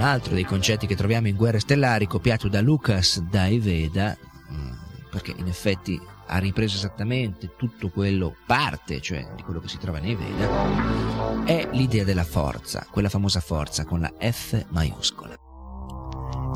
altro 0.02 0.35
dei 0.35 0.44
concetti 0.44 0.87
che 0.87 0.97
troviamo 0.97 1.28
in 1.28 1.37
Guerre 1.37 1.61
Stellari, 1.61 2.06
copiato 2.06 2.49
da 2.49 2.61
Lucas 2.61 3.21
dai 3.21 3.59
Veda, 3.59 4.16
mm, 4.52 4.73
perché 5.11 5.32
in 5.37 5.47
effetti 5.47 6.00
ha 6.26 6.38
ripreso 6.38 6.76
esattamente 6.76 7.54
tutto 7.56 7.88
quello, 7.88 8.35
parte 8.47 9.00
cioè 9.00 9.26
di 9.37 9.42
quello 9.42 9.61
che 9.61 9.68
si 9.68 9.78
trova 9.78 9.99
nei 9.99 10.14
Veda, 10.14 11.44
è 11.44 11.68
l'idea 11.73 12.04
della 12.04 12.25
forza, 12.25 12.87
quella 12.90 13.09
famosa 13.09 13.40
forza 13.40 13.85
con 13.85 14.00
la 14.00 14.12
F 14.18 14.66
maiuscola. 14.71 15.41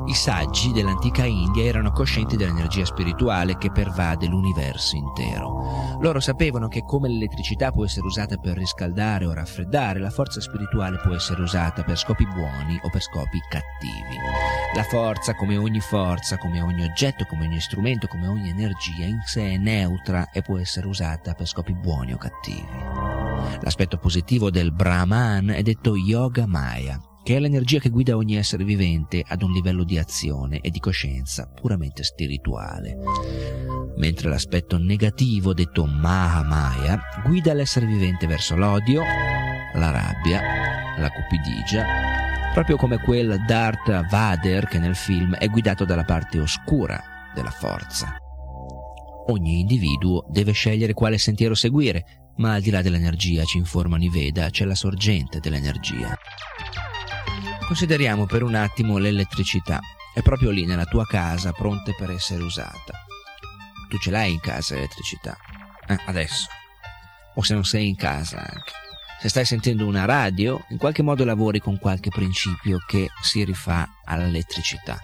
I 0.06 0.14
saggi 0.14 0.71
dell'antica 0.71 1.25
India 1.25 1.64
erano 1.64 1.90
coscienti 1.90 2.37
dell'energia 2.37 2.85
spirituale 2.85 3.59
che 3.59 3.73
pervade 3.73 4.28
l'universo 4.28 4.95
intero. 4.95 5.99
Loro 6.00 6.21
sapevano 6.21 6.68
che 6.68 6.85
come 6.85 7.09
l'elettricità 7.09 7.73
può 7.73 7.85
essere 7.85 8.06
usata 8.06 8.37
per 8.37 8.56
riscaldare 8.56 9.26
o 9.26 9.33
raffreddare, 9.33 9.99
la 9.99 10.11
forza 10.11 10.40
spirituale 10.40 10.99
può 10.99 11.12
essere 11.12 11.42
usata 11.42 11.83
per 11.83 11.99
scopi 11.99 12.25
buoni 12.25 12.78
o 12.83 12.88
per 12.88 13.02
scopi 13.02 13.40
cattivi. 13.49 14.16
La 14.76 14.85
forza, 14.85 15.35
come 15.35 15.56
ogni 15.56 15.80
forza, 15.80 16.38
come 16.38 16.61
ogni 16.61 16.85
oggetto, 16.85 17.25
come 17.25 17.47
ogni 17.47 17.61
strumento, 17.61 18.06
come 18.06 18.28
ogni 18.28 18.50
energia, 18.50 19.06
in 19.06 19.23
sé 19.25 19.54
è 19.54 19.56
neutra 19.56 20.30
e 20.30 20.40
può 20.40 20.59
essere 20.59 20.87
usata 20.87 21.35
per 21.35 21.49
scopi 21.49 21.75
buoni 21.75 22.12
o 22.12 22.16
cattivi. 22.16 22.68
L'aspetto 23.61 23.97
positivo 23.99 24.50
del 24.50 24.73
Brahman 24.73 25.50
è 25.50 25.62
detto 25.62 25.97
Yoga 25.97 26.47
Maya, 26.47 27.00
che 27.26 27.35
è 27.35 27.40
l'energia 27.40 27.80
che 27.80 27.88
guida 27.88 28.14
ogni 28.14 28.37
essere 28.37 28.62
vivente 28.62 29.21
ad 29.26 29.42
un 29.42 29.50
livello 29.50 29.83
di 29.83 29.99
azione 29.99 30.61
e 30.61 30.71
di 30.71 30.78
coscienza 30.78 31.50
puramente 31.52 32.04
spirituale. 32.04 32.97
Mentre 33.97 34.28
l'aspetto 34.28 34.78
negativo, 34.78 35.52
detto 35.52 35.87
Mahamaya, 35.87 37.00
guida 37.25 37.52
l'essere 37.52 37.87
vivente 37.87 38.28
verso 38.28 38.54
l'odio, 38.54 39.02
la 39.02 39.90
rabbia, 39.90 40.40
la 41.00 41.11
cupidigia, 41.11 41.85
proprio 42.54 42.76
come 42.76 43.00
quel 43.00 43.45
Darth 43.45 44.06
Vader 44.09 44.68
che 44.68 44.78
nel 44.78 44.95
film 44.95 45.35
è 45.35 45.49
guidato 45.49 45.85
dalla 45.85 46.04
parte 46.04 46.38
oscura 46.38 47.02
della 47.35 47.50
forza. 47.50 48.16
Ogni 49.30 49.59
individuo 49.59 50.25
deve 50.30 50.52
scegliere 50.52 50.92
quale 50.92 51.18
sentiero 51.18 51.56
seguire, 51.56 52.30
ma 52.37 52.52
al 52.52 52.62
di 52.62 52.71
là 52.71 52.83
dell'energia, 52.83 53.42
ci 53.42 53.59
informano 53.59 54.04
i 54.04 54.11
Veda, 54.11 54.49
c'è 54.49 54.64
la 54.64 54.76
sorgente 54.76 55.40
dell'energia. 55.40 56.16
Consideriamo 57.66 58.26
per 58.26 58.44
un 58.44 58.54
attimo 58.54 58.96
l'elettricità. 58.96 59.80
È 60.14 60.23
proprio 60.23 60.50
lì 60.50 60.64
nella 60.66 60.85
tua 60.85 61.04
casa, 61.04 61.50
pronta 61.50 61.90
per 61.99 62.11
essere 62.11 62.44
usata. 62.44 63.04
Tu 63.88 63.99
ce 63.99 64.12
l'hai 64.12 64.30
in 64.32 64.40
casa 64.40 64.75
l'elettricità? 64.75 65.37
Eh, 65.88 65.99
adesso. 66.06 66.46
O 67.35 67.42
se 67.42 67.54
non 67.54 67.64
sei 67.64 67.88
in 67.88 67.96
casa 67.96 68.38
anche. 68.38 68.70
Se 69.20 69.28
stai 69.28 69.44
sentendo 69.44 69.85
una 69.85 70.04
radio, 70.04 70.64
in 70.68 70.76
qualche 70.76 71.02
modo 71.02 71.25
lavori 71.25 71.58
con 71.58 71.76
qualche 71.78 72.11
principio 72.11 72.78
che 72.87 73.08
si 73.20 73.42
rifà 73.42 73.88
all'elettricità. 74.04 75.00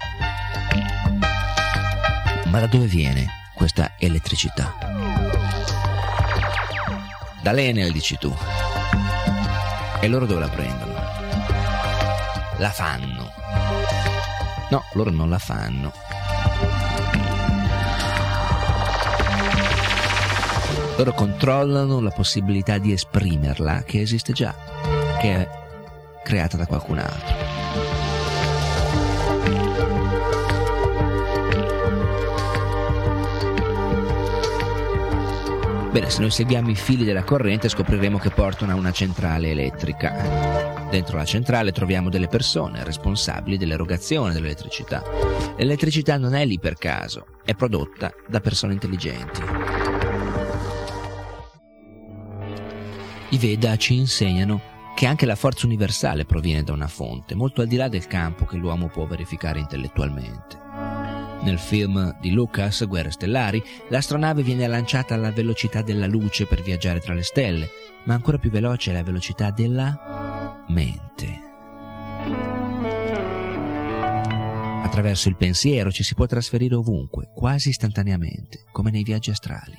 Ma 2.46 2.60
da 2.60 2.66
dove 2.68 2.86
viene 2.86 3.26
questa 3.56 3.96
elettricità. 3.98 4.76
Dall'Enel 7.42 7.90
dici 7.90 8.16
tu. 8.18 8.32
E 10.00 10.06
loro 10.06 10.26
dove 10.26 10.40
la 10.40 10.48
prendono? 10.48 11.21
La 12.62 12.70
fanno. 12.70 13.32
No, 14.70 14.84
loro 14.92 15.10
non 15.10 15.28
la 15.28 15.38
fanno. 15.38 15.92
Loro 20.96 21.12
controllano 21.12 21.98
la 21.98 22.12
possibilità 22.12 22.78
di 22.78 22.92
esprimerla 22.92 23.82
che 23.82 24.00
esiste 24.00 24.32
già, 24.32 24.54
che 25.20 25.34
è 25.34 25.48
creata 26.22 26.56
da 26.56 26.66
qualcun 26.66 26.98
altro. 26.98 27.34
Bene, 35.90 36.10
se 36.10 36.20
noi 36.20 36.30
seguiamo 36.30 36.70
i 36.70 36.76
fili 36.76 37.04
della 37.04 37.24
corrente 37.24 37.68
scopriremo 37.68 38.18
che 38.18 38.30
portano 38.30 38.70
a 38.70 38.76
una 38.76 38.92
centrale 38.92 39.50
elettrica. 39.50 40.51
Dentro 40.92 41.16
la 41.16 41.24
centrale 41.24 41.72
troviamo 41.72 42.10
delle 42.10 42.28
persone 42.28 42.84
responsabili 42.84 43.56
dell'erogazione 43.56 44.34
dell'elettricità. 44.34 45.02
L'elettricità 45.56 46.18
non 46.18 46.34
è 46.34 46.44
lì 46.44 46.58
per 46.58 46.74
caso, 46.74 47.38
è 47.46 47.54
prodotta 47.54 48.12
da 48.28 48.40
persone 48.40 48.74
intelligenti. 48.74 49.40
I 53.30 53.38
Veda 53.38 53.74
ci 53.76 53.96
insegnano 53.96 54.60
che 54.94 55.06
anche 55.06 55.24
la 55.24 55.34
forza 55.34 55.64
universale 55.64 56.26
proviene 56.26 56.62
da 56.62 56.74
una 56.74 56.88
fonte, 56.88 57.34
molto 57.34 57.62
al 57.62 57.68
di 57.68 57.76
là 57.76 57.88
del 57.88 58.06
campo 58.06 58.44
che 58.44 58.58
l'uomo 58.58 58.88
può 58.88 59.06
verificare 59.06 59.60
intellettualmente. 59.60 60.60
Nel 61.40 61.58
film 61.58 62.18
di 62.20 62.32
Lucas, 62.32 62.86
Guerre 62.86 63.10
Stellari, 63.12 63.64
l'astronave 63.88 64.42
viene 64.42 64.66
lanciata 64.66 65.14
alla 65.14 65.32
velocità 65.32 65.80
della 65.80 66.06
luce 66.06 66.44
per 66.44 66.60
viaggiare 66.60 67.00
tra 67.00 67.14
le 67.14 67.22
stelle, 67.22 67.70
ma 68.04 68.14
ancora 68.14 68.38
più 68.38 68.50
veloce 68.50 68.90
è 68.90 68.94
la 68.94 69.02
velocità 69.02 69.50
della 69.50 70.64
mente. 70.68 71.40
Attraverso 74.82 75.28
il 75.28 75.36
pensiero 75.36 75.90
ci 75.90 76.02
si 76.02 76.14
può 76.14 76.26
trasferire 76.26 76.74
ovunque, 76.74 77.30
quasi 77.34 77.70
istantaneamente, 77.70 78.64
come 78.72 78.90
nei 78.90 79.02
viaggi 79.02 79.30
astrali. 79.30 79.78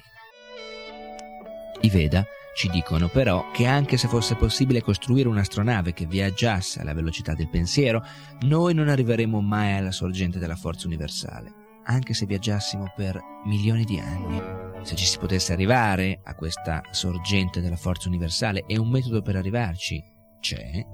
I 1.81 1.89
Veda 1.89 2.25
ci 2.55 2.69
dicono 2.69 3.09
però 3.09 3.51
che 3.51 3.65
anche 3.65 3.97
se 3.97 4.07
fosse 4.07 4.35
possibile 4.35 4.81
costruire 4.81 5.27
un'astronave 5.27 5.93
che 5.93 6.05
viaggiasse 6.05 6.81
alla 6.81 6.93
velocità 6.93 7.33
del 7.33 7.49
pensiero, 7.49 8.03
noi 8.41 8.73
non 8.73 8.89
arriveremo 8.89 9.41
mai 9.41 9.77
alla 9.77 9.91
sorgente 9.91 10.39
della 10.39 10.55
forza 10.55 10.87
universale, 10.87 11.51
anche 11.83 12.13
se 12.13 12.25
viaggiassimo 12.25 12.91
per 12.95 13.19
milioni 13.45 13.83
di 13.83 13.99
anni. 13.99 14.72
Se 14.83 14.95
ci 14.95 15.05
si 15.05 15.17
potesse 15.17 15.53
arrivare 15.53 16.19
a 16.23 16.35
questa 16.35 16.81
sorgente 16.91 17.61
della 17.61 17.77
forza 17.77 18.09
universale 18.09 18.65
e 18.67 18.77
un 18.77 18.89
metodo 18.89 19.21
per 19.21 19.37
arrivarci 19.37 20.03
c'è, 20.41 20.85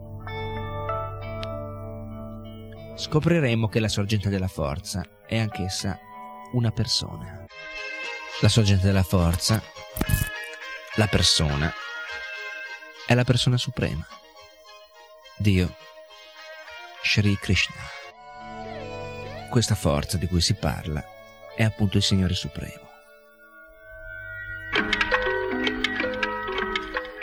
scopriremo 2.96 3.68
che 3.68 3.80
la 3.80 3.88
sorgente 3.88 4.30
della 4.30 4.48
forza 4.48 5.04
è 5.26 5.40
anch'essa 5.40 5.98
una 6.52 6.70
persona. 6.70 7.46
La 8.42 8.50
sorgente 8.50 8.86
della 8.86 9.04
forza 9.04 9.62
la 10.96 11.08
persona 11.08 11.74
è 13.08 13.16
la 13.16 13.24
persona 13.24 13.58
suprema, 13.58 14.06
Dio, 15.38 15.76
Shri 17.02 17.36
Krishna. 17.38 17.82
Questa 19.50 19.74
forza 19.74 20.18
di 20.18 20.28
cui 20.28 20.42
si 20.42 20.54
parla 20.54 21.04
è 21.56 21.64
appunto 21.64 21.98
il 21.98 22.04
Signore 22.04 22.36
Supremo. 22.36 22.89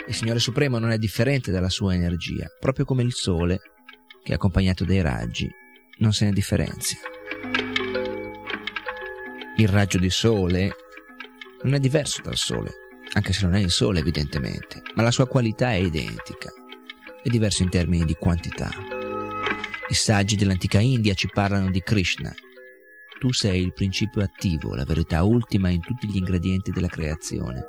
Il 0.07 0.15
Signore 0.15 0.39
Supremo 0.39 0.79
non 0.79 0.91
è 0.91 0.97
differente 0.97 1.51
dalla 1.51 1.67
sua 1.67 1.93
energia, 1.93 2.47
proprio 2.61 2.85
come 2.85 3.03
il 3.03 3.11
Sole, 3.13 3.59
che 4.23 4.33
accompagnato 4.33 4.85
dai 4.85 5.01
raggi, 5.01 5.49
non 5.97 6.13
se 6.13 6.23
ne 6.23 6.31
differenzia. 6.31 6.97
Il 9.57 9.67
raggio 9.67 9.97
di 9.97 10.09
Sole 10.09 10.73
non 11.63 11.73
è 11.73 11.79
diverso 11.79 12.21
dal 12.21 12.37
Sole, 12.37 12.71
anche 13.13 13.33
se 13.33 13.45
non 13.45 13.55
è 13.55 13.59
il 13.59 13.69
Sole 13.69 13.99
evidentemente, 13.99 14.81
ma 14.95 15.03
la 15.03 15.11
sua 15.11 15.27
qualità 15.27 15.71
è 15.71 15.75
identica, 15.75 16.53
è 17.21 17.27
diverso 17.27 17.63
in 17.63 17.69
termini 17.69 18.05
di 18.05 18.13
quantità. 18.13 18.69
I 19.89 19.93
saggi 19.93 20.37
dell'antica 20.37 20.79
India 20.79 21.15
ci 21.15 21.27
parlano 21.27 21.69
di 21.69 21.81
Krishna. 21.81 22.33
Tu 23.19 23.33
sei 23.33 23.61
il 23.61 23.73
principio 23.73 24.21
attivo, 24.21 24.73
la 24.73 24.85
verità 24.85 25.23
ultima 25.23 25.67
in 25.67 25.81
tutti 25.81 26.07
gli 26.07 26.15
ingredienti 26.15 26.71
della 26.71 26.87
creazione. 26.87 27.65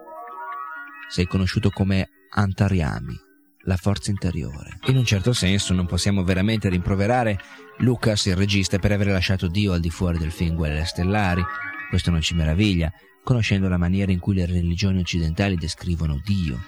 Sei 1.08 1.26
conosciuto 1.26 1.70
come 1.70 2.10
Antaryami, 2.30 3.14
la 3.62 3.76
forza 3.76 4.10
interiore. 4.10 4.78
In 4.86 4.96
un 4.96 5.04
certo 5.04 5.32
senso 5.32 5.74
non 5.74 5.86
possiamo 5.86 6.24
veramente 6.24 6.68
rimproverare 6.68 7.38
Lucas, 7.78 8.26
il 8.26 8.36
regista, 8.36 8.78
per 8.78 8.92
aver 8.92 9.08
lasciato 9.08 9.46
Dio 9.48 9.72
al 9.72 9.80
di 9.80 9.90
fuori 9.90 10.18
del 10.18 10.32
film 10.32 10.56
Guerre 10.56 10.84
Stellari. 10.84 11.44
Questo 11.88 12.10
non 12.10 12.20
ci 12.20 12.34
meraviglia, 12.34 12.92
conoscendo 13.22 13.68
la 13.68 13.78
maniera 13.78 14.10
in 14.10 14.18
cui 14.18 14.34
le 14.34 14.46
religioni 14.46 15.00
occidentali 15.00 15.56
descrivono 15.56 16.20
Dio. 16.24 16.58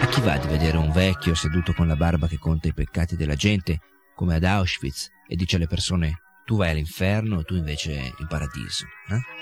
A 0.00 0.06
chi 0.06 0.20
va 0.20 0.38
di 0.38 0.48
vedere 0.48 0.76
un 0.76 0.90
vecchio 0.90 1.34
seduto 1.34 1.72
con 1.74 1.86
la 1.86 1.96
barba 1.96 2.26
che 2.26 2.38
conta 2.38 2.68
i 2.68 2.74
peccati 2.74 3.16
della 3.16 3.36
gente, 3.36 3.80
come 4.14 4.34
ad 4.34 4.44
Auschwitz, 4.44 5.08
e 5.28 5.36
dice 5.36 5.56
alle 5.56 5.66
persone 5.66 6.20
tu 6.44 6.56
vai 6.56 6.70
all'inferno 6.70 7.40
e 7.40 7.44
tu 7.44 7.54
invece 7.54 8.14
in 8.18 8.26
paradiso? 8.26 8.86
Eh? 9.08 9.41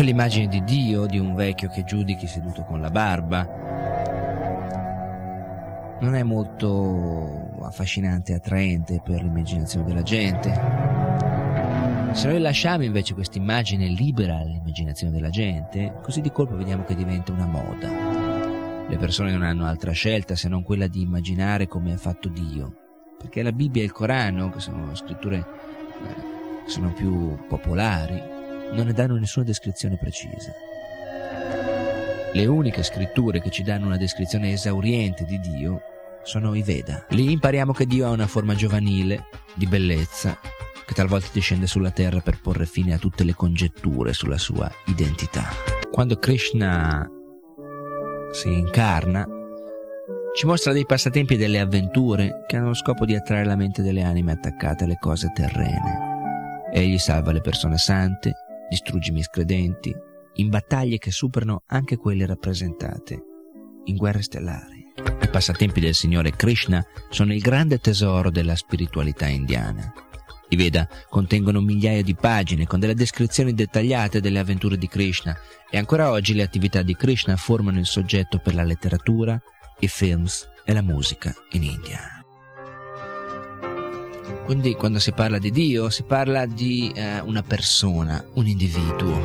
Quell'immagine 0.00 0.48
di 0.48 0.64
Dio, 0.64 1.04
di 1.04 1.18
un 1.18 1.34
vecchio 1.34 1.68
che 1.68 1.84
giudichi 1.84 2.26
seduto 2.26 2.62
con 2.62 2.80
la 2.80 2.88
barba, 2.88 3.46
non 6.00 6.14
è 6.14 6.22
molto 6.22 7.50
affascinante 7.60 8.32
e 8.32 8.36
attraente 8.36 9.02
per 9.04 9.22
l'immaginazione 9.22 9.84
della 9.84 10.00
gente. 10.00 10.58
Se 12.12 12.28
noi 12.28 12.40
lasciamo 12.40 12.82
invece 12.82 13.12
questa 13.12 13.36
immagine 13.36 13.88
libera 13.88 14.38
all'immaginazione 14.38 15.12
della 15.12 15.28
gente, 15.28 15.98
così 16.02 16.22
di 16.22 16.32
colpo 16.32 16.56
vediamo 16.56 16.84
che 16.84 16.94
diventa 16.94 17.32
una 17.32 17.44
moda. 17.44 18.86
Le 18.88 18.96
persone 18.96 19.32
non 19.32 19.42
hanno 19.42 19.66
altra 19.66 19.92
scelta 19.92 20.34
se 20.34 20.48
non 20.48 20.62
quella 20.62 20.86
di 20.86 21.02
immaginare 21.02 21.66
come 21.66 21.92
ha 21.92 21.98
fatto 21.98 22.30
Dio, 22.30 22.74
perché 23.18 23.42
la 23.42 23.52
Bibbia 23.52 23.82
e 23.82 23.84
il 23.84 23.92
Corano, 23.92 24.48
che 24.48 24.60
sono 24.60 24.94
scritture 24.94 25.36
eh, 25.36 26.68
sono 26.68 26.90
più 26.90 27.36
popolari, 27.46 28.38
non 28.72 28.86
ne 28.86 28.92
danno 28.92 29.16
nessuna 29.16 29.44
descrizione 29.44 29.96
precisa. 29.96 30.52
Le 32.32 32.46
uniche 32.46 32.82
scritture 32.82 33.40
che 33.40 33.50
ci 33.50 33.62
danno 33.62 33.86
una 33.86 33.96
descrizione 33.96 34.52
esauriente 34.52 35.24
di 35.24 35.40
Dio 35.40 35.80
sono 36.22 36.54
i 36.54 36.62
Veda. 36.62 37.06
Lì 37.10 37.32
impariamo 37.32 37.72
che 37.72 37.86
Dio 37.86 38.06
ha 38.06 38.10
una 38.10 38.26
forma 38.28 38.54
giovanile, 38.54 39.26
di 39.54 39.66
bellezza, 39.66 40.38
che 40.86 40.94
talvolta 40.94 41.28
discende 41.32 41.66
sulla 41.66 41.90
terra 41.90 42.20
per 42.20 42.40
porre 42.40 42.66
fine 42.66 42.94
a 42.94 42.98
tutte 42.98 43.24
le 43.24 43.34
congetture 43.34 44.12
sulla 44.12 44.38
sua 44.38 44.70
identità. 44.86 45.48
Quando 45.90 46.18
Krishna 46.18 47.08
si 48.30 48.52
incarna, 48.52 49.26
ci 50.36 50.46
mostra 50.46 50.72
dei 50.72 50.86
passatempi 50.86 51.34
e 51.34 51.36
delle 51.36 51.58
avventure 51.58 52.44
che 52.46 52.56
hanno 52.56 52.68
lo 52.68 52.74
scopo 52.74 53.04
di 53.04 53.16
attrarre 53.16 53.44
la 53.44 53.56
mente 53.56 53.82
delle 53.82 54.02
anime 54.02 54.32
attaccate 54.32 54.84
alle 54.84 54.98
cose 55.00 55.32
terrene. 55.34 56.68
Egli 56.72 56.98
salva 56.98 57.32
le 57.32 57.40
persone 57.40 57.76
sante, 57.76 58.34
distrugge 58.70 59.10
i 59.10 59.14
miscredenti, 59.14 59.92
in 60.34 60.48
battaglie 60.48 60.98
che 60.98 61.10
superano 61.10 61.64
anche 61.66 61.96
quelle 61.96 62.24
rappresentate 62.24 63.20
in 63.84 63.96
guerre 63.96 64.22
stellari. 64.22 64.86
I 65.22 65.28
passatempi 65.28 65.80
del 65.80 65.94
Signore 65.94 66.36
Krishna 66.36 66.84
sono 67.08 67.34
il 67.34 67.40
grande 67.40 67.78
tesoro 67.78 68.30
della 68.30 68.54
spiritualità 68.54 69.26
indiana. 69.26 69.92
I 70.48 70.56
Veda 70.56 70.88
contengono 71.08 71.60
migliaia 71.60 72.02
di 72.02 72.14
pagine 72.14 72.66
con 72.66 72.80
delle 72.80 72.94
descrizioni 72.94 73.54
dettagliate 73.54 74.20
delle 74.20 74.38
avventure 74.38 74.76
di 74.76 74.88
Krishna 74.88 75.36
e 75.68 75.76
ancora 75.76 76.10
oggi 76.10 76.34
le 76.34 76.42
attività 76.42 76.82
di 76.82 76.94
Krishna 76.94 77.36
formano 77.36 77.78
il 77.78 77.86
soggetto 77.86 78.38
per 78.38 78.54
la 78.54 78.64
letteratura, 78.64 79.40
i 79.80 79.88
films 79.88 80.48
e 80.64 80.72
la 80.72 80.82
musica 80.82 81.34
in 81.50 81.64
India. 81.64 82.19
Quindi 84.44 84.74
quando 84.74 84.98
si 84.98 85.12
parla 85.12 85.38
di 85.38 85.50
Dio 85.50 85.90
si 85.90 86.02
parla 86.02 86.46
di 86.46 86.92
eh, 86.94 87.20
una 87.20 87.42
persona, 87.42 88.24
un 88.34 88.46
individuo, 88.46 89.18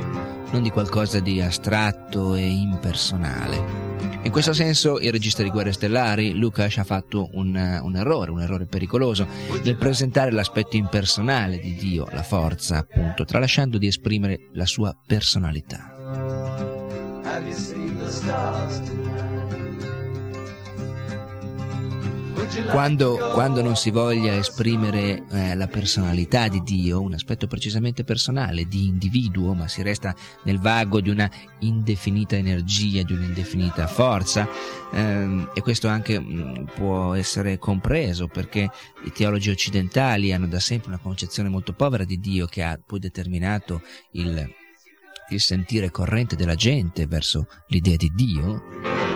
non 0.51 0.61
di 0.61 0.69
qualcosa 0.69 1.19
di 1.19 1.41
astratto 1.41 2.35
e 2.35 2.47
impersonale. 2.47 3.85
In 4.25 4.31
questo 4.31 4.53
senso 4.53 4.99
il 4.99 5.11
regista 5.11 5.43
di 5.43 5.51
Guerre 5.51 5.71
Stellari, 5.71 6.33
Lucas, 6.33 6.77
ha 6.77 6.83
fatto 6.83 7.29
un, 7.33 7.55
un, 7.83 7.95
errore, 7.95 8.31
un 8.31 8.41
errore 8.41 8.65
pericoloso, 8.65 9.27
nel 9.63 9.75
presentare 9.75 10.31
l'aspetto 10.31 10.75
impersonale 10.77 11.59
di 11.59 11.75
Dio, 11.75 12.07
la 12.11 12.23
forza, 12.23 12.77
appunto, 12.77 13.23
tralasciando 13.23 13.77
di 13.77 13.85
esprimere 13.85 14.49
la 14.53 14.65
sua 14.65 14.97
personalità. 15.05 15.93
Quando, 22.69 23.17
quando 23.33 23.61
non 23.61 23.75
si 23.75 23.89
voglia 23.89 24.35
esprimere 24.35 25.23
eh, 25.31 25.55
la 25.55 25.67
personalità 25.67 26.47
di 26.47 26.61
Dio, 26.61 27.01
un 27.01 27.13
aspetto 27.13 27.47
precisamente 27.47 28.03
personale, 28.03 28.65
di 28.65 28.87
individuo, 28.87 29.53
ma 29.53 29.67
si 29.67 29.81
resta 29.81 30.13
nel 30.43 30.59
vago 30.59 31.01
di 31.01 31.09
una 31.09 31.29
indefinita 31.59 32.35
energia, 32.35 33.03
di 33.03 33.13
un'indefinita 33.13 33.87
forza, 33.87 34.47
ehm, 34.93 35.51
e 35.53 35.61
questo 35.61 35.87
anche 35.87 36.19
mh, 36.19 36.25
mm, 36.25 36.63
può 36.75 37.13
essere 37.13 37.57
compreso 37.57 38.27
perché 38.27 38.69
i 39.05 39.11
teologi 39.11 39.49
occidentali 39.49 40.31
hanno 40.33 40.47
da 40.47 40.59
sempre 40.59 40.89
una 40.89 40.99
concezione 40.99 41.49
molto 41.49 41.73
povera 41.73 42.03
di 42.03 42.19
Dio 42.19 42.45
che 42.45 42.63
ha 42.63 42.79
poi 42.83 42.99
determinato 42.99 43.81
il, 44.11 44.49
il 45.29 45.39
sentire 45.39 45.89
corrente 45.89 46.35
della 46.35 46.55
gente 46.55 47.07
verso 47.07 47.47
l'idea 47.67 47.95
di 47.95 48.11
Dio. 48.13 49.14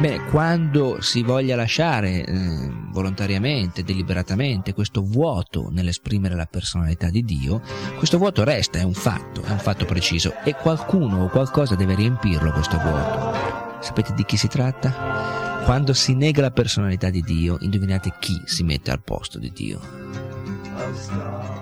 Bene, 0.00 0.24
quando 0.26 1.00
si 1.00 1.24
voglia 1.24 1.56
lasciare 1.56 2.24
eh, 2.24 2.70
volontariamente, 2.92 3.82
deliberatamente 3.82 4.72
questo 4.72 5.02
vuoto 5.02 5.70
nell'esprimere 5.72 6.36
la 6.36 6.46
personalità 6.46 7.10
di 7.10 7.24
Dio, 7.24 7.60
questo 7.96 8.16
vuoto 8.16 8.44
resta, 8.44 8.78
è 8.78 8.84
un 8.84 8.94
fatto, 8.94 9.42
è 9.42 9.50
un 9.50 9.58
fatto 9.58 9.86
preciso 9.86 10.34
e 10.44 10.54
qualcuno 10.54 11.24
o 11.24 11.28
qualcosa 11.28 11.74
deve 11.74 11.96
riempirlo 11.96 12.52
questo 12.52 12.78
vuoto. 12.78 13.80
Sapete 13.80 14.14
di 14.14 14.24
chi 14.24 14.36
si 14.36 14.46
tratta? 14.46 15.62
Quando 15.64 15.92
si 15.94 16.14
nega 16.14 16.42
la 16.42 16.52
personalità 16.52 17.10
di 17.10 17.20
Dio, 17.22 17.56
indovinate 17.58 18.14
chi 18.20 18.40
si 18.44 18.62
mette 18.62 18.92
al 18.92 19.02
posto 19.02 19.40
di 19.40 19.50
Dio? 19.50 20.27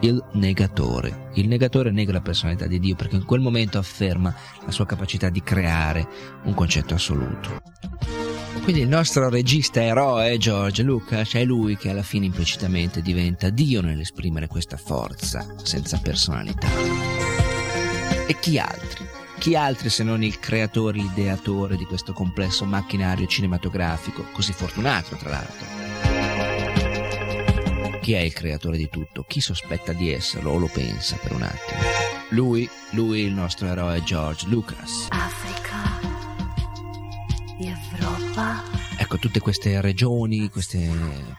Il 0.00 0.22
negatore. 0.33 1.31
Il 1.35 1.48
negatore 1.48 1.90
nega 1.90 2.12
la 2.12 2.20
personalità 2.20 2.66
di 2.66 2.79
Dio 2.79 2.94
perché 2.94 3.16
in 3.16 3.24
quel 3.24 3.40
momento 3.40 3.79
afferma 3.79 4.35
la 4.64 4.70
sua 4.70 4.87
capacità 4.87 5.29
di 5.29 5.42
creare 5.42 6.07
un 6.44 6.55
concetto 6.55 6.94
assoluto. 6.94 7.62
Quindi 8.62 8.83
il 8.83 8.88
nostro 8.88 9.29
regista 9.29 9.81
eroe, 9.81 10.38
George 10.38 10.83
Lucas, 10.83 11.35
è 11.35 11.44
lui 11.44 11.76
che 11.76 11.90
alla 11.90 12.02
fine 12.02 12.26
implicitamente 12.26 13.00
diventa 13.00 13.48
Dio 13.48 13.81
nell'esprimere 13.81 14.48
questa 14.48 14.76
forza 14.76 15.55
senza 15.62 15.98
personalità. 15.98 16.66
E 18.26 18.37
chi 18.40 18.59
altri? 18.59 19.07
Chi 19.38 19.55
altri 19.55 19.88
se 19.88 20.02
non 20.02 20.24
il 20.24 20.40
creatore, 20.40 20.98
l'ideatore 20.98 21.76
di 21.76 21.85
questo 21.85 22.12
complesso 22.12 22.64
macchinario 22.64 23.26
cinematografico, 23.26 24.24
così 24.33 24.52
fortunato 24.52 25.14
tra 25.14 25.31
l'altro? 25.31 25.86
Chi 28.07 28.12
è 28.12 28.21
il 28.21 28.33
creatore 28.33 28.77
di 28.77 28.88
tutto? 28.88 29.25
Chi 29.27 29.40
sospetta 29.40 29.92
di 29.92 30.12
esserlo 30.12 30.53
o 30.53 30.59
lo 30.59 30.71
pensa 30.73 31.16
per 31.16 31.33
un 31.33 31.42
attimo? 31.42 31.81
Lui, 32.31 32.71
lui 32.92 33.23
il 33.23 33.33
nostro 33.33 33.66
eroe 33.66 34.01
George 34.05 34.47
Lucas. 34.47 35.09
Africa, 35.09 35.99
Europa. 37.59 38.62
Ecco, 38.97 39.19
tutte 39.19 39.40
queste 39.40 39.81
regioni, 39.81 40.49
queste 40.51 40.88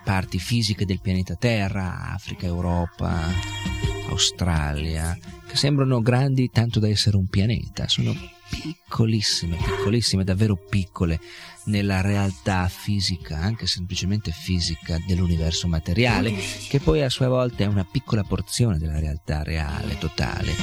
parti 0.04 0.40
fisiche 0.40 0.86
del 0.86 1.00
pianeta 1.00 1.36
Terra, 1.36 2.12
Africa, 2.12 2.48
Europa, 2.48 3.18
Australia, 4.10 5.18
che 5.48 5.56
sembrano 5.56 6.02
grandi 6.02 6.50
tanto 6.50 6.82
da 6.82 6.90
essere 6.90 7.16
un 7.16 7.28
pianeta, 7.28 7.88
sono 7.88 8.14
piccolissime, 8.50 9.58
piccolissime, 9.58 10.24
davvero 10.24 10.56
piccole 10.56 11.20
nella 11.66 12.02
realtà 12.02 12.68
fisica, 12.68 13.38
anche 13.38 13.68
semplicemente 13.68 14.32
fisica 14.32 14.98
dell'universo 15.06 15.68
materiale, 15.68 16.34
che 16.70 16.80
poi 16.80 17.02
a 17.04 17.10
sua 17.10 17.28
volta 17.28 17.64
è 17.64 17.68
una 17.68 17.86
piccola 17.86 18.24
porzione 18.24 18.78
della 18.78 19.00
realtà 19.00 19.44
reale, 19.44 19.98
totale, 19.98 20.54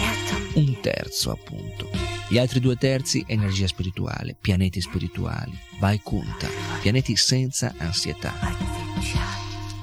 un 0.54 0.80
terzo 0.80 1.30
appunto. 1.30 1.90
Gli 2.28 2.38
altri 2.38 2.60
due 2.60 2.76
terzi 2.76 3.22
energia 3.26 3.66
spirituale, 3.66 4.34
pianeti 4.40 4.80
spirituali, 4.80 5.56
Vaikunta, 5.78 6.48
pianeti 6.80 7.16
senza 7.16 7.74
ansietà. 7.76 8.32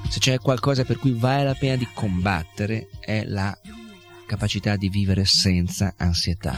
Se 0.08 0.18
c'è 0.18 0.38
qualcosa 0.38 0.84
per 0.84 0.98
cui 0.98 1.12
vale 1.12 1.44
la 1.44 1.54
pena 1.54 1.76
di 1.76 1.88
combattere 1.94 2.88
è 3.00 3.24
la 3.24 3.56
capacità 4.32 4.76
di 4.76 4.88
vivere 4.88 5.26
senza 5.26 5.92
ansietà. 5.98 6.56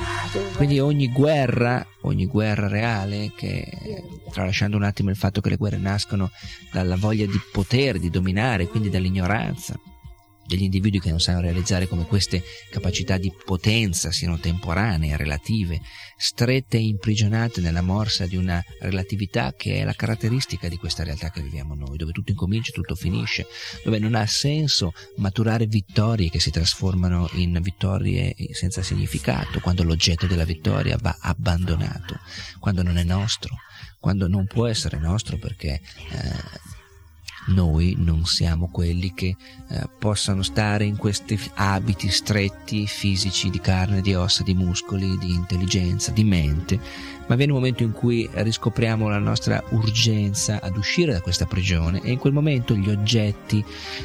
Quindi 0.54 0.78
ogni 0.78 1.10
guerra, 1.10 1.84
ogni 2.02 2.26
guerra 2.26 2.68
reale, 2.68 3.32
che 3.36 3.66
tralasciando 4.30 4.76
un 4.76 4.84
attimo 4.84 5.10
il 5.10 5.16
fatto 5.16 5.40
che 5.40 5.48
le 5.48 5.56
guerre 5.56 5.78
nascono 5.78 6.30
dalla 6.70 6.96
voglia 6.96 7.26
di 7.26 7.40
potere, 7.52 7.98
di 7.98 8.10
dominare, 8.10 8.68
quindi 8.68 8.90
dall'ignoranza, 8.90 9.76
degli 10.46 10.62
individui 10.62 11.00
che 11.00 11.10
non 11.10 11.20
sanno 11.20 11.40
realizzare 11.40 11.88
come 11.88 12.06
queste 12.06 12.42
capacità 12.70 13.16
di 13.16 13.32
potenza 13.44 14.10
siano 14.10 14.38
temporanee, 14.38 15.16
relative, 15.16 15.80
strette 16.16 16.76
e 16.76 16.86
imprigionate 16.86 17.60
nella 17.60 17.82
morsa 17.82 18.26
di 18.26 18.36
una 18.36 18.62
relatività 18.80 19.54
che 19.56 19.78
è 19.78 19.84
la 19.84 19.92
caratteristica 19.94 20.68
di 20.68 20.76
questa 20.76 21.02
realtà 21.02 21.30
che 21.30 21.42
viviamo 21.42 21.74
noi, 21.74 21.96
dove 21.96 22.12
tutto 22.12 22.30
incomincia, 22.30 22.72
tutto 22.72 22.94
finisce, 22.94 23.46
dove 23.84 23.98
non 23.98 24.14
ha 24.14 24.26
senso 24.26 24.92
maturare 25.16 25.66
vittorie 25.66 26.30
che 26.30 26.40
si 26.40 26.50
trasformano 26.50 27.28
in 27.34 27.58
vittorie 27.62 28.34
senza 28.52 28.82
significato, 28.82 29.60
quando 29.60 29.82
l'oggetto 29.82 30.26
della 30.26 30.44
vittoria 30.44 30.98
va 31.00 31.16
abbandonato, 31.20 32.18
quando 32.58 32.82
non 32.82 32.96
è 32.96 33.04
nostro, 33.04 33.56
quando 33.98 34.28
non 34.28 34.46
può 34.46 34.66
essere 34.66 34.98
nostro 34.98 35.38
perché 35.38 35.80
eh, 36.10 36.73
noi 37.46 37.94
non 37.98 38.24
siamo 38.24 38.68
quelli 38.68 39.12
che 39.12 39.36
eh, 39.68 39.88
possano 39.98 40.42
stare 40.42 40.84
in 40.84 40.96
questi 40.96 41.38
abiti 41.54 42.08
stretti 42.08 42.86
fisici 42.86 43.50
di 43.50 43.60
carne, 43.60 44.00
di 44.00 44.14
ossa, 44.14 44.42
di 44.42 44.54
muscoli, 44.54 45.18
di 45.18 45.32
intelligenza, 45.32 46.10
di 46.10 46.24
mente, 46.24 46.80
ma 47.26 47.34
viene 47.34 47.52
un 47.52 47.58
momento 47.58 47.82
in 47.82 47.92
cui 47.92 48.28
riscopriamo 48.32 49.08
la 49.08 49.18
nostra 49.18 49.62
urgenza 49.70 50.60
ad 50.60 50.76
uscire 50.76 51.12
da 51.12 51.20
questa 51.20 51.46
prigione 51.46 52.00
e 52.02 52.10
in 52.10 52.18
quel 52.18 52.32
momento 52.32 52.74
gli 52.74 52.90
oggetti 52.90 53.64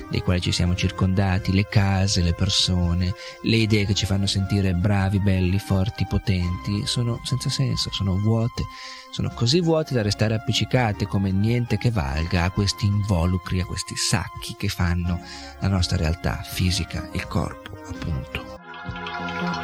dei 0.10 0.22
quali 0.22 0.42
ci 0.42 0.52
siamo 0.52 0.76
circondati, 0.76 1.54
le 1.54 1.68
case, 1.68 2.22
le 2.22 2.34
persone, 2.34 3.14
le 3.44 3.56
idee 3.56 3.86
che 3.86 3.94
ci 3.94 4.06
fanno 4.06 4.26
sentire 4.26 4.74
bravi, 4.74 5.20
belli, 5.20 5.60
forti, 5.60 6.06
potenti, 6.08 6.86
sono 6.86 7.20
senza 7.24 7.50
senso, 7.50 7.90
sono 7.92 8.18
vuote, 8.18 8.64
sono 9.12 9.32
così 9.34 9.60
vuote 9.60 9.94
da 9.94 10.02
restare 10.02 10.36
appiccicate 10.36 11.06
come 11.06 11.32
niente 11.32 11.78
che 11.78 11.92
valga 11.92 12.44
a 12.44 12.52
questi 12.52 12.86
involucri, 12.86 13.60
a 13.60 13.66
questi 13.66 13.96
sacchi 13.96 14.56
che 14.58 14.68
fanno 14.68 15.20
la 15.60 15.68
nostra 15.68 15.98
realtà 15.98 16.42
fisica, 16.44 17.10
il 17.14 17.28
corpo, 17.28 17.72
appunto. 17.90 18.59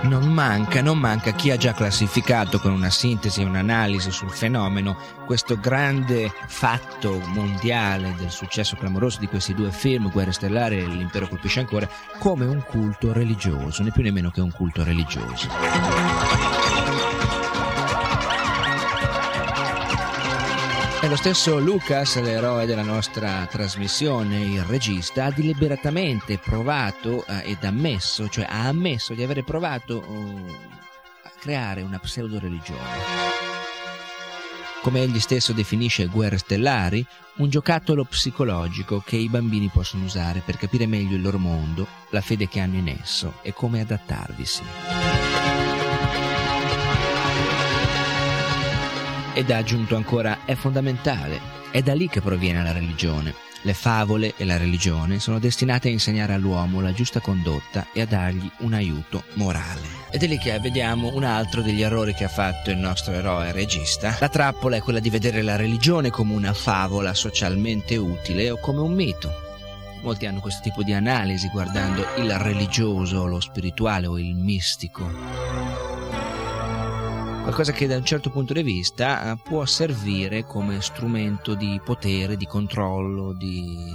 Non 0.03 0.31
manca, 0.31 0.81
non 0.81 0.97
manca 0.97 1.31
chi 1.31 1.51
ha 1.51 1.57
già 1.57 1.73
classificato 1.73 2.59
con 2.59 2.71
una 2.71 2.89
sintesi 2.89 3.41
e 3.41 3.45
un'analisi 3.45 4.11
sul 4.11 4.29
fenomeno 4.29 4.97
questo 5.25 5.59
grande 5.59 6.31
fatto 6.47 7.21
mondiale 7.27 8.15
del 8.17 8.29
successo 8.29 8.75
clamoroso 8.75 9.19
di 9.19 9.27
questi 9.27 9.53
due 9.53 9.71
film, 9.71 10.11
Guerre 10.11 10.31
Stellari 10.31 10.77
e 10.77 10.87
L'Impero 10.87 11.27
colpisce 11.27 11.59
ancora, 11.59 11.89
come 12.19 12.45
un 12.45 12.63
culto 12.63 13.11
religioso, 13.11 13.83
né 13.83 13.91
più 13.91 14.03
né 14.03 14.11
meno 14.11 14.29
che 14.29 14.41
un 14.41 14.51
culto 14.51 14.83
religioso. 14.83 16.54
E 21.05 21.07
lo 21.07 21.17
stesso 21.17 21.59
Lucas, 21.59 22.19
l'eroe 22.19 22.65
della 22.65 22.81
nostra 22.81 23.45
trasmissione, 23.45 24.39
il 24.39 24.63
regista, 24.63 25.25
ha 25.25 25.31
deliberatamente 25.31 26.39
provato 26.39 27.23
eh, 27.27 27.51
ed 27.51 27.63
ammesso, 27.63 28.27
cioè 28.27 28.47
ha 28.49 28.65
ammesso 28.65 29.13
di 29.13 29.21
aver 29.21 29.43
provato 29.43 29.99
uh, 29.99 30.45
a 31.21 31.31
creare 31.39 31.83
una 31.83 31.99
pseudo 31.99 32.39
religione. 32.39 32.81
Come 34.81 35.03
egli 35.03 35.19
stesso 35.19 35.53
definisce 35.53 36.07
Guerre 36.07 36.39
Stellari, 36.39 37.05
un 37.35 37.49
giocattolo 37.51 38.03
psicologico 38.05 39.03
che 39.05 39.17
i 39.17 39.29
bambini 39.29 39.69
possono 39.71 40.05
usare 40.05 40.41
per 40.43 40.57
capire 40.57 40.87
meglio 40.87 41.17
il 41.17 41.21
loro 41.21 41.37
mondo, 41.37 41.85
la 42.09 42.21
fede 42.21 42.47
che 42.47 42.59
hanno 42.59 42.77
in 42.77 42.87
esso 42.87 43.33
e 43.43 43.53
come 43.53 43.81
adattarvisi. 43.81 45.24
Ed 49.37 49.51
ha 49.51 49.57
aggiunto 49.57 49.97
ancora, 49.97 50.45
è 50.45 50.55
fondamentale, 50.55 51.41
è 51.69 51.81
da 51.81 51.93
lì 51.93 52.07
che 52.07 52.21
proviene 52.21 52.63
la 52.63 52.71
religione. 52.71 53.35
Le 53.63 53.73
favole 53.73 54.33
e 54.37 54.45
la 54.45 54.55
religione 54.55 55.19
sono 55.19 55.39
destinate 55.39 55.89
a 55.89 55.91
insegnare 55.91 56.31
all'uomo 56.31 56.79
la 56.79 56.93
giusta 56.93 57.19
condotta 57.19 57.87
e 57.91 57.99
a 57.99 58.05
dargli 58.05 58.49
un 58.59 58.71
aiuto 58.71 59.25
morale. 59.33 59.81
Ed 60.09 60.23
è 60.23 60.27
lì 60.27 60.37
che 60.37 60.57
vediamo 60.59 61.13
un 61.13 61.25
altro 61.25 61.61
degli 61.61 61.81
errori 61.81 62.13
che 62.13 62.23
ha 62.23 62.29
fatto 62.29 62.71
il 62.71 62.77
nostro 62.77 63.11
eroe 63.11 63.51
regista. 63.51 64.15
La 64.21 64.29
trappola 64.29 64.77
è 64.77 64.81
quella 64.81 64.99
di 64.99 65.09
vedere 65.09 65.41
la 65.41 65.57
religione 65.57 66.11
come 66.11 66.33
una 66.33 66.53
favola 66.53 67.13
socialmente 67.13 67.97
utile 67.97 68.51
o 68.51 68.57
come 68.57 68.79
un 68.79 68.93
mito. 68.93 69.33
Molti 70.01 70.27
hanno 70.27 70.39
questo 70.39 70.61
tipo 70.61 70.81
di 70.81 70.93
analisi 70.93 71.49
guardando 71.49 72.05
il 72.19 72.31
religioso, 72.37 73.25
lo 73.25 73.41
spirituale 73.41 74.07
o 74.07 74.17
il 74.17 74.33
mistico 74.33 76.14
qualcosa 77.45 77.73
che 77.73 77.85
da 77.85 77.95
un 77.95 78.03
certo 78.03 78.31
punto 78.31 78.53
di 78.53 78.63
vista 78.63 79.31
eh, 79.31 79.37
può 79.37 79.65
servire 79.65 80.45
come 80.45 80.81
strumento 80.81 81.53
di 81.53 81.79
potere, 81.85 82.37
di 82.37 82.47
controllo, 82.47 83.33
di 83.33 83.93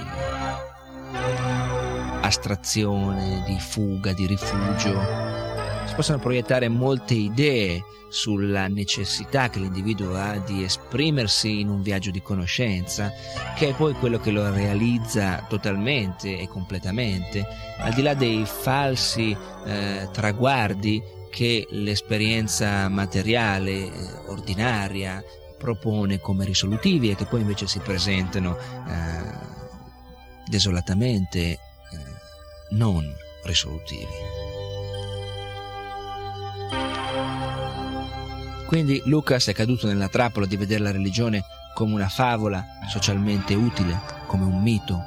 astrazione, 2.20 3.42
di 3.44 3.58
fuga, 3.58 4.12
di 4.12 4.26
rifugio. 4.26 5.02
Si 5.84 5.94
possono 5.96 6.20
proiettare 6.20 6.68
molte 6.68 7.14
idee 7.14 7.82
sulla 8.08 8.68
necessità 8.68 9.50
che 9.50 9.58
l'individuo 9.58 10.14
ha 10.14 10.38
di 10.38 10.62
esprimersi 10.62 11.58
in 11.58 11.70
un 11.70 11.82
viaggio 11.82 12.12
di 12.12 12.22
conoscenza, 12.22 13.12
che 13.56 13.70
è 13.70 13.74
poi 13.74 13.94
quello 13.94 14.20
che 14.20 14.30
lo 14.30 14.48
realizza 14.52 15.44
totalmente 15.48 16.38
e 16.38 16.46
completamente, 16.46 17.44
al 17.78 17.94
di 17.94 18.02
là 18.02 18.14
dei 18.14 18.44
falsi 18.46 19.36
eh, 19.66 20.08
traguardi 20.12 21.18
che 21.30 21.66
l'esperienza 21.70 22.88
materiale, 22.88 23.70
eh, 23.70 23.90
ordinaria, 24.26 25.22
propone 25.56 26.18
come 26.18 26.44
risolutivi 26.44 27.10
e 27.10 27.14
che 27.14 27.26
poi 27.26 27.42
invece 27.42 27.66
si 27.66 27.78
presentano 27.80 28.56
eh, 28.56 29.58
desolatamente 30.46 31.38
eh, 31.38 31.58
non 32.70 33.04
risolutivi. 33.44 34.48
Quindi 38.66 39.02
Lucas 39.04 39.48
è 39.48 39.52
caduto 39.52 39.86
nella 39.86 40.08
trappola 40.08 40.46
di 40.46 40.56
vedere 40.56 40.82
la 40.82 40.92
religione 40.92 41.44
come 41.74 41.94
una 41.94 42.08
favola 42.08 42.64
socialmente 42.88 43.54
utile, 43.54 44.00
come 44.26 44.44
un 44.44 44.62
mito, 44.62 45.02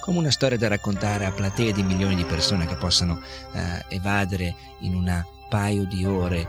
come 0.00 0.18
una 0.18 0.30
storia 0.30 0.56
da 0.56 0.68
raccontare 0.68 1.24
a 1.26 1.32
platee 1.32 1.72
di 1.72 1.82
milioni 1.82 2.14
di 2.14 2.24
persone 2.24 2.66
che 2.66 2.76
possano 2.76 3.20
eh, 3.52 3.84
evadere 3.88 4.54
in 4.80 4.94
un 4.94 5.08
paio 5.52 5.84
di 5.84 6.06
ore 6.06 6.48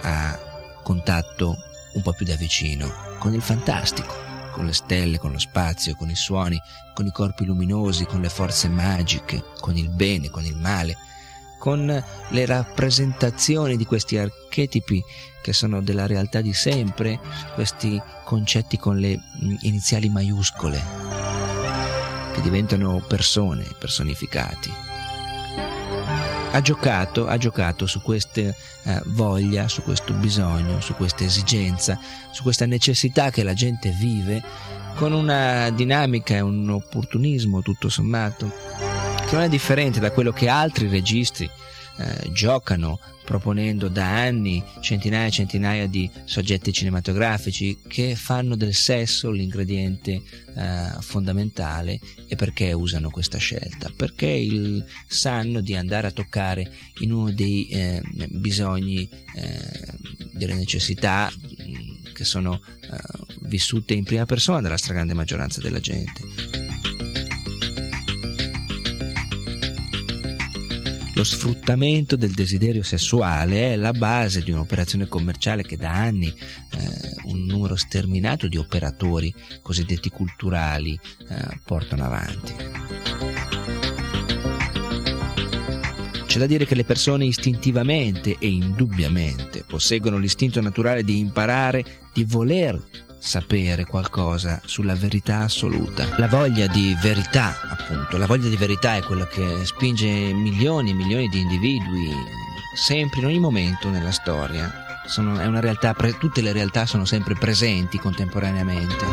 a 0.00 0.38
contatto 0.82 1.54
un 1.92 2.00
po' 2.00 2.14
più 2.14 2.24
da 2.24 2.34
vicino 2.34 2.90
con 3.18 3.34
il 3.34 3.42
fantastico, 3.42 4.14
con 4.52 4.64
le 4.64 4.72
stelle, 4.72 5.18
con 5.18 5.32
lo 5.32 5.38
spazio, 5.38 5.94
con 5.94 6.08
i 6.08 6.16
suoni, 6.16 6.58
con 6.94 7.04
i 7.04 7.12
corpi 7.12 7.44
luminosi, 7.44 8.06
con 8.06 8.22
le 8.22 8.30
forze 8.30 8.70
magiche, 8.70 9.44
con 9.60 9.76
il 9.76 9.90
bene, 9.90 10.30
con 10.30 10.46
il 10.46 10.56
male, 10.56 10.96
con 11.58 12.02
le 12.30 12.46
rappresentazioni 12.46 13.76
di 13.76 13.84
questi 13.84 14.16
archetipi 14.16 15.02
che 15.42 15.52
sono 15.52 15.82
della 15.82 16.06
realtà 16.06 16.40
di 16.40 16.54
sempre, 16.54 17.20
questi 17.52 18.00
concetti 18.24 18.78
con 18.78 18.96
le 18.96 19.18
mm, 19.18 19.56
iniziali 19.60 20.08
maiuscole, 20.08 20.82
che 22.32 22.40
diventano 22.40 23.04
persone 23.06 23.66
personificati. 23.78 24.87
Ha 26.50 26.60
giocato, 26.62 27.26
ha 27.26 27.36
giocato 27.36 27.86
su 27.86 28.00
questa 28.00 28.40
eh, 28.40 28.54
voglia, 29.06 29.68
su 29.68 29.82
questo 29.82 30.14
bisogno, 30.14 30.80
su 30.80 30.94
questa 30.94 31.24
esigenza, 31.24 31.98
su 32.30 32.42
questa 32.42 32.66
necessità 32.66 33.30
che 33.30 33.42
la 33.42 33.54
gente 33.54 33.90
vive 33.90 34.42
con 34.94 35.12
una 35.12 35.70
dinamica 35.70 36.34
e 36.34 36.40
un 36.40 36.68
opportunismo 36.70 37.62
tutto 37.62 37.88
sommato 37.88 38.50
che 39.28 39.34
non 39.34 39.44
è 39.44 39.48
differente 39.48 40.00
da 40.00 40.10
quello 40.10 40.32
che 40.32 40.48
altri 40.48 40.88
registri 40.88 41.48
eh, 41.98 42.32
giocano 42.32 42.98
proponendo 43.24 43.88
da 43.88 44.22
anni 44.22 44.64
centinaia 44.80 45.26
e 45.26 45.30
centinaia 45.30 45.86
di 45.86 46.10
soggetti 46.24 46.72
cinematografici 46.72 47.78
che 47.86 48.16
fanno 48.16 48.56
del 48.56 48.72
sesso 48.72 49.30
l'ingrediente 49.30 50.22
eh, 50.56 50.90
fondamentale 51.00 52.00
e 52.26 52.36
perché 52.36 52.72
usano 52.72 53.10
questa 53.10 53.36
scelta? 53.36 53.92
Perché 53.94 54.28
il, 54.28 54.82
sanno 55.06 55.60
di 55.60 55.74
andare 55.74 56.06
a 56.06 56.10
toccare 56.10 56.72
in 57.00 57.12
uno 57.12 57.30
dei 57.30 57.68
eh, 57.68 58.00
bisogni, 58.30 59.06
eh, 59.34 60.30
delle 60.32 60.54
necessità 60.54 61.30
mm, 61.30 62.12
che 62.14 62.24
sono 62.24 62.60
eh, 62.80 62.96
vissute 63.42 63.92
in 63.92 64.04
prima 64.04 64.24
persona 64.24 64.62
dalla 64.62 64.78
stragrande 64.78 65.12
maggioranza 65.12 65.60
della 65.60 65.80
gente. 65.80 66.57
Lo 71.18 71.24
sfruttamento 71.24 72.14
del 72.14 72.30
desiderio 72.30 72.84
sessuale 72.84 73.72
è 73.72 73.76
la 73.76 73.90
base 73.90 74.40
di 74.40 74.52
un'operazione 74.52 75.08
commerciale 75.08 75.64
che 75.64 75.76
da 75.76 75.90
anni 75.90 76.28
eh, 76.28 76.34
un 77.24 77.44
numero 77.44 77.74
sterminato 77.74 78.46
di 78.46 78.56
operatori 78.56 79.34
cosiddetti 79.60 80.10
culturali 80.10 80.96
eh, 81.28 81.58
portano 81.64 82.04
avanti. 82.04 82.54
C'è 86.24 86.38
da 86.38 86.46
dire 86.46 86.64
che 86.66 86.76
le 86.76 86.84
persone 86.84 87.24
istintivamente 87.24 88.36
e 88.38 88.46
indubbiamente 88.46 89.64
posseggono 89.66 90.18
l'istinto 90.18 90.60
naturale 90.60 91.02
di 91.02 91.18
imparare, 91.18 91.84
di 92.12 92.22
voler 92.22 92.80
sapere 93.18 93.84
qualcosa 93.84 94.60
sulla 94.64 94.94
verità 94.94 95.40
assoluta. 95.40 96.06
La 96.16 96.28
voglia 96.28 96.66
di 96.66 96.96
verità, 97.00 97.54
appunto, 97.68 98.16
la 98.16 98.26
voglia 98.26 98.48
di 98.48 98.56
verità 98.56 98.96
è 98.96 99.02
quello 99.02 99.26
che 99.26 99.64
spinge 99.64 100.06
milioni 100.06 100.90
e 100.90 100.94
milioni 100.94 101.28
di 101.28 101.40
individui 101.40 102.14
sempre 102.74 103.20
in 103.20 103.26
ogni 103.26 103.38
momento 103.40 103.90
nella 103.90 104.12
storia. 104.12 104.86
Sono, 105.06 105.38
è 105.38 105.46
una 105.46 105.60
realtà, 105.60 105.94
tutte 106.18 106.40
le 106.40 106.52
realtà 106.52 106.86
sono 106.86 107.04
sempre 107.04 107.34
presenti 107.34 107.98
contemporaneamente. 107.98 109.04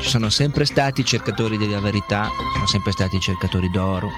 Ci 0.00 0.08
sono 0.08 0.30
sempre 0.30 0.64
stati 0.64 1.04
cercatori 1.04 1.56
della 1.56 1.80
verità, 1.80 2.28
sono 2.54 2.66
sempre 2.66 2.92
stati 2.92 3.20
cercatori 3.20 3.70
d'oro, 3.70 4.10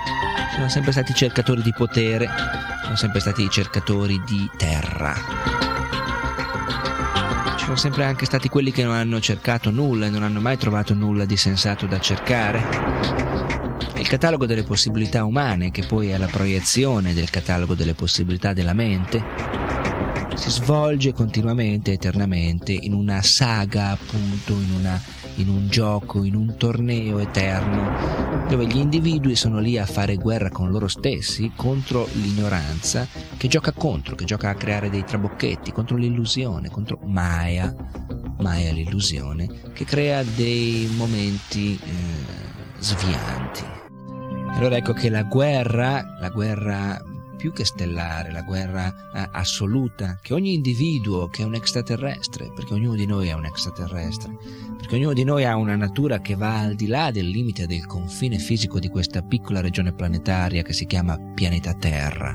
sono 0.55 0.69
sempre 0.69 0.93
stati 0.93 1.13
cercatori 1.15 1.63
di 1.63 1.73
potere, 1.73 2.29
sono 2.85 2.97
sempre 2.97 3.21
stati 3.21 3.49
cercatori 3.51 4.21
di 4.25 4.51
terra 4.57 5.62
sono 7.63 7.77
sempre 7.77 8.05
anche 8.05 8.25
stati 8.25 8.49
quelli 8.49 8.73
che 8.73 8.83
non 8.83 8.95
hanno 8.95 9.21
cercato 9.21 9.71
nulla 9.71 10.07
e 10.07 10.11
non 10.11 10.25
hanno 10.25 10.41
mai 10.41 10.57
trovato 10.57 10.95
nulla 10.95 11.25
di 11.25 11.37
sensato 11.37 11.87
da 11.87 12.01
cercare. 12.01 12.61
Il 13.95 14.09
catalogo 14.09 14.47
delle 14.47 14.65
possibilità 14.65 15.25
umane, 15.25 15.71
che 15.71 15.85
poi 15.85 16.09
è 16.09 16.19
la 16.19 16.27
proiezione 16.27 17.15
del 17.15 17.31
catalogo 17.31 17.75
delle 17.75 17.95
possibilità 17.95 18.53
della 18.53 18.73
mente, 18.73 19.23
si 20.35 20.51
svolge 20.51 21.13
continuamente, 21.13 21.93
eternamente, 21.93 22.73
in 22.73 22.95
una 22.95 23.23
saga, 23.23 23.91
appunto, 23.91 24.55
in 24.55 24.75
una 24.81 25.01
in 25.37 25.49
un 25.49 25.69
gioco, 25.69 26.25
in 26.25 26.35
un 26.35 26.57
torneo 26.57 27.19
eterno, 27.19 28.47
dove 28.49 28.67
gli 28.67 28.77
individui 28.77 29.35
sono 29.35 29.59
lì 29.59 29.79
a 29.79 29.87
fare 29.87 30.17
guerra 30.17 30.51
con 30.51 30.71
loro 30.71 30.89
stessi 30.89 31.53
contro 31.55 32.09
l'ignoranza 32.13 33.07
che 33.37 33.49
gioca 33.49 33.73
contro, 33.73 34.15
che 34.15 34.25
gioca 34.25 34.51
a 34.51 34.55
creare 34.55 34.91
dei 34.91 35.05
trabocchetti, 35.05 35.73
contro 35.73 35.97
l'illusione, 35.97 36.71
contro 36.71 36.99
Maya, 37.05 37.75
Maya 38.39 38.73
l'illusione, 38.73 39.49
che 39.73 39.85
crea 39.85 40.23
dei 40.23 40.89
momenti 40.97 41.79
eh, 41.83 41.91
svianti. 42.79 43.65
Allora 44.51 44.77
ecco 44.77 44.93
che 44.93 45.09
la 45.09 45.23
guerra, 45.23 46.19
la 46.21 46.29
guerra 46.29 47.03
più 47.43 47.53
che 47.53 47.65
stellare, 47.65 48.31
la 48.31 48.43
guerra 48.43 49.11
eh, 49.13 49.29
assoluta, 49.33 50.17
che 50.23 50.33
ogni 50.33 50.55
individuo 50.55 51.27
che 51.27 51.43
è 51.43 51.45
un 51.45 51.57
extraterrestre, 51.57 52.53
perché 52.55 52.73
ognuno 52.73 52.95
di 52.95 53.05
noi 53.05 53.31
è 53.31 53.33
un 53.33 53.45
extraterrestre, 53.45 54.37
perché 54.77 54.95
ognuno 54.95 55.13
di 55.13 55.25
noi 55.25 55.45
ha 55.45 55.57
una 55.57 55.75
natura 55.75 56.21
che 56.21 56.37
va 56.37 56.61
al 56.61 56.77
di 56.77 56.87
là 56.87 57.11
del 57.11 57.27
limite 57.27 57.67
del 57.67 57.85
confine 57.87 58.39
fisico 58.39 58.79
di 58.79 58.87
questa 58.87 59.23
piccola 59.23 59.61
regione 59.61 59.93
planetaria 59.93 60.63
che 60.63 60.73
si 60.73 60.87
chiama 60.87 61.19
pianeta 61.35 61.75
Terra. 61.75 62.31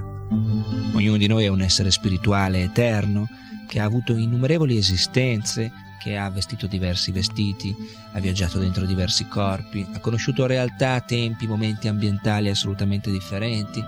Ognuno 0.93 1.15
di 1.15 1.28
noi 1.28 1.46
è 1.46 1.48
un 1.48 1.62
essere 1.62 1.89
spirituale 1.89 2.63
eterno 2.63 3.30
che 3.65 3.80
ha 3.80 3.86
avuto 3.86 4.13
innumerevoli 4.13 4.76
esistenze 4.76 5.72
che 5.98 6.18
ha 6.18 6.30
vestito 6.30 6.68
diversi 6.68 7.12
vestiti, 7.12 7.76
ha 8.14 8.20
viaggiato 8.20 8.60
dentro 8.60 8.86
diversi 8.86 9.28
corpi, 9.28 9.86
ha 9.94 10.00
conosciuto 10.00 10.46
realtà, 10.46 11.00
tempi, 11.02 11.48
momenti 11.48 11.88
ambientali 11.88 12.50
assolutamente 12.50 13.12
differenti, 13.12 13.84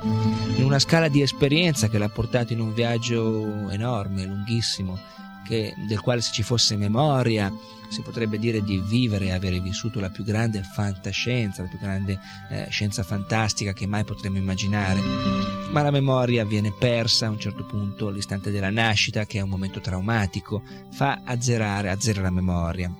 in 0.55 0.63
una 0.63 0.79
scala 0.79 1.07
di 1.07 1.21
esperienza 1.21 1.87
che 1.87 1.97
l'ha 1.97 2.09
portato 2.09 2.53
in 2.53 2.59
un 2.59 2.73
viaggio 2.73 3.69
enorme, 3.69 4.25
lunghissimo, 4.25 4.97
che, 5.49 5.73
del 5.87 5.99
quale 5.99 6.21
se 6.21 6.31
ci 6.31 6.43
fosse 6.43 6.77
memoria 6.77 7.51
si 7.89 8.03
potrebbe 8.03 8.37
dire 8.37 8.61
di 8.61 8.79
vivere 8.79 9.25
e 9.25 9.31
avere 9.31 9.59
vissuto 9.59 9.99
la 9.99 10.11
più 10.11 10.23
grande 10.23 10.61
fantascienza, 10.61 11.63
la 11.63 11.69
più 11.69 11.79
grande 11.79 12.19
eh, 12.51 12.67
scienza 12.69 13.01
fantastica 13.01 13.73
che 13.73 13.87
mai 13.87 14.03
potremmo 14.03 14.37
immaginare, 14.37 15.01
ma 15.71 15.81
la 15.81 15.89
memoria 15.89 16.45
viene 16.45 16.71
persa 16.71 17.25
a 17.25 17.29
un 17.31 17.39
certo 17.39 17.65
punto, 17.65 18.11
l'istante 18.11 18.51
della 18.51 18.69
nascita, 18.69 19.25
che 19.25 19.39
è 19.39 19.41
un 19.41 19.49
momento 19.49 19.79
traumatico, 19.81 20.61
fa 20.91 21.21
azzerare, 21.23 21.89
azzera 21.89 22.21
la 22.21 22.29
memoria. 22.29 22.93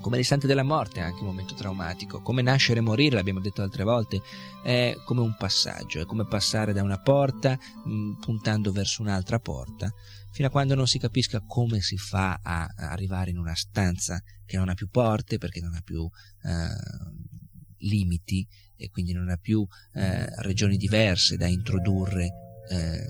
Come 0.00 0.18
l'istante 0.18 0.46
della 0.46 0.62
morte 0.62 1.00
è 1.00 1.02
anche 1.02 1.20
un 1.20 1.28
momento 1.28 1.54
traumatico, 1.54 2.20
come 2.20 2.42
nascere 2.42 2.80
e 2.80 2.82
morire, 2.82 3.16
l'abbiamo 3.16 3.40
detto 3.40 3.62
altre 3.62 3.82
volte, 3.82 4.20
è 4.62 4.94
come 5.04 5.22
un 5.22 5.34
passaggio, 5.38 6.00
è 6.00 6.04
come 6.04 6.26
passare 6.26 6.74
da 6.74 6.82
una 6.82 6.98
porta 6.98 7.58
mh, 7.84 8.12
puntando 8.20 8.72
verso 8.72 9.00
un'altra 9.00 9.40
porta 9.40 9.92
fino 10.38 10.50
a 10.50 10.52
quando 10.52 10.76
non 10.76 10.86
si 10.86 11.00
capisca 11.00 11.42
come 11.44 11.80
si 11.80 11.96
fa 11.96 12.38
a 12.40 12.72
arrivare 12.76 13.30
in 13.30 13.38
una 13.38 13.56
stanza 13.56 14.22
che 14.46 14.56
non 14.56 14.68
ha 14.68 14.74
più 14.74 14.88
porte 14.88 15.36
perché 15.36 15.60
non 15.60 15.74
ha 15.74 15.80
più 15.80 16.08
eh, 16.44 17.78
limiti 17.78 18.46
e 18.76 18.88
quindi 18.88 19.12
non 19.12 19.30
ha 19.30 19.36
più 19.36 19.66
eh, 19.94 20.26
regioni 20.42 20.76
diverse 20.76 21.36
da 21.36 21.48
introdurre 21.48 22.30
eh, 22.70 23.04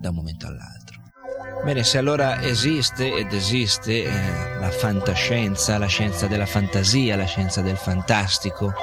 da 0.00 0.08
un 0.08 0.14
momento 0.16 0.48
all'altro. 0.48 1.00
Bene, 1.64 1.84
se 1.84 1.98
allora 1.98 2.42
esiste 2.42 3.14
ed 3.14 3.32
esiste 3.32 4.02
eh, 4.02 4.58
la 4.58 4.72
fantascienza, 4.72 5.78
la 5.78 5.86
scienza 5.86 6.26
della 6.26 6.46
fantasia, 6.46 7.14
la 7.14 7.26
scienza 7.26 7.60
del 7.60 7.76
fantastico, 7.76 8.74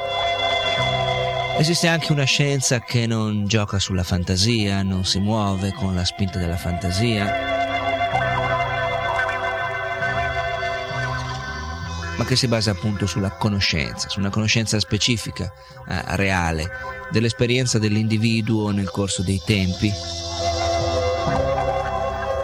Esiste 1.59 1.87
anche 1.87 2.11
una 2.11 2.23
scienza 2.23 2.79
che 2.81 3.07
non 3.07 3.47
gioca 3.47 3.79
sulla 3.79 4.03
fantasia, 4.03 4.83
non 4.83 5.05
si 5.05 5.17
muove 5.17 5.73
con 5.73 5.95
la 5.95 6.05
spinta 6.05 6.37
della 6.37 6.55
fantasia, 6.55 7.56
ma 12.17 12.25
che 12.25 12.35
si 12.35 12.47
basa 12.47 12.71
appunto 12.71 13.05
sulla 13.05 13.31
conoscenza, 13.31 14.09
su 14.09 14.19
una 14.19 14.29
conoscenza 14.29 14.79
specifica, 14.79 15.51
eh, 15.87 16.01
reale, 16.15 16.69
dell'esperienza 17.11 17.79
dell'individuo 17.79 18.71
nel 18.71 18.89
corso 18.89 19.21
dei 19.21 19.41
tempi. 19.45 19.91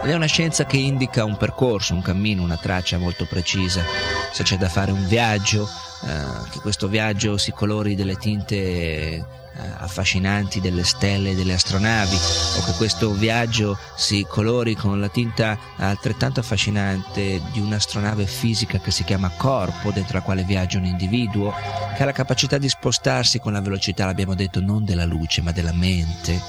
Ed 0.02 0.10
è 0.10 0.14
una 0.14 0.26
scienza 0.26 0.64
che 0.64 0.76
indica 0.76 1.24
un 1.24 1.36
percorso, 1.36 1.94
un 1.94 2.02
cammino, 2.02 2.42
una 2.42 2.58
traccia 2.58 2.98
molto 2.98 3.26
precisa. 3.26 3.82
Se 4.32 4.42
c'è 4.42 4.56
da 4.56 4.68
fare 4.68 4.92
un 4.92 5.06
viaggio, 5.08 5.68
eh, 6.06 6.50
che 6.50 6.60
questo 6.60 6.88
viaggio 6.88 7.36
si 7.36 7.52
colori 7.52 7.94
delle 7.94 8.16
tinte 8.16 9.24
eh, 9.56 9.60
affascinanti 9.78 10.60
delle 10.60 10.82
stelle 10.82 11.30
e 11.30 11.34
delle 11.34 11.54
astronavi 11.54 12.16
o 12.58 12.64
che 12.64 12.72
questo 12.76 13.12
viaggio 13.12 13.78
si 13.96 14.26
colori 14.28 14.74
con 14.74 14.98
la 14.98 15.08
tinta 15.08 15.56
altrettanto 15.76 16.40
affascinante 16.40 17.40
di 17.52 17.60
un'astronave 17.60 18.26
fisica 18.26 18.80
che 18.80 18.90
si 18.90 19.04
chiama 19.04 19.30
corpo 19.36 19.92
dentro 19.92 20.18
la 20.18 20.24
quale 20.24 20.42
viaggia 20.42 20.78
un 20.78 20.86
individuo 20.86 21.54
che 21.96 22.02
ha 22.02 22.06
la 22.06 22.12
capacità 22.12 22.58
di 22.58 22.68
spostarsi 22.68 23.38
con 23.38 23.52
la 23.52 23.60
velocità, 23.60 24.06
l'abbiamo 24.06 24.34
detto, 24.34 24.60
non 24.60 24.84
della 24.84 25.04
luce 25.04 25.40
ma 25.40 25.52
della 25.52 25.72
mente. 25.72 26.40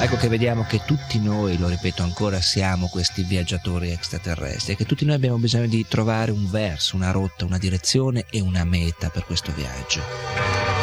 Ecco 0.00 0.16
che 0.16 0.28
vediamo 0.28 0.64
che 0.64 0.82
tutti 0.84 1.20
noi, 1.20 1.58
lo 1.58 1.66
ripeto 1.66 2.04
ancora, 2.04 2.40
siamo 2.40 2.86
questi 2.86 3.22
viaggiatori 3.24 3.90
extraterrestri 3.90 4.74
e 4.74 4.76
che 4.76 4.84
tutti 4.84 5.04
noi 5.04 5.16
abbiamo 5.16 5.38
bisogno 5.38 5.66
di 5.66 5.84
trovare 5.88 6.30
un 6.30 6.48
verso, 6.48 6.94
una 6.94 7.10
rotta, 7.10 7.44
una 7.44 7.58
direzione 7.58 8.24
e 8.30 8.40
una 8.40 8.62
meta 8.62 9.10
per 9.10 9.24
questo 9.24 9.52
viaggio 9.52 10.77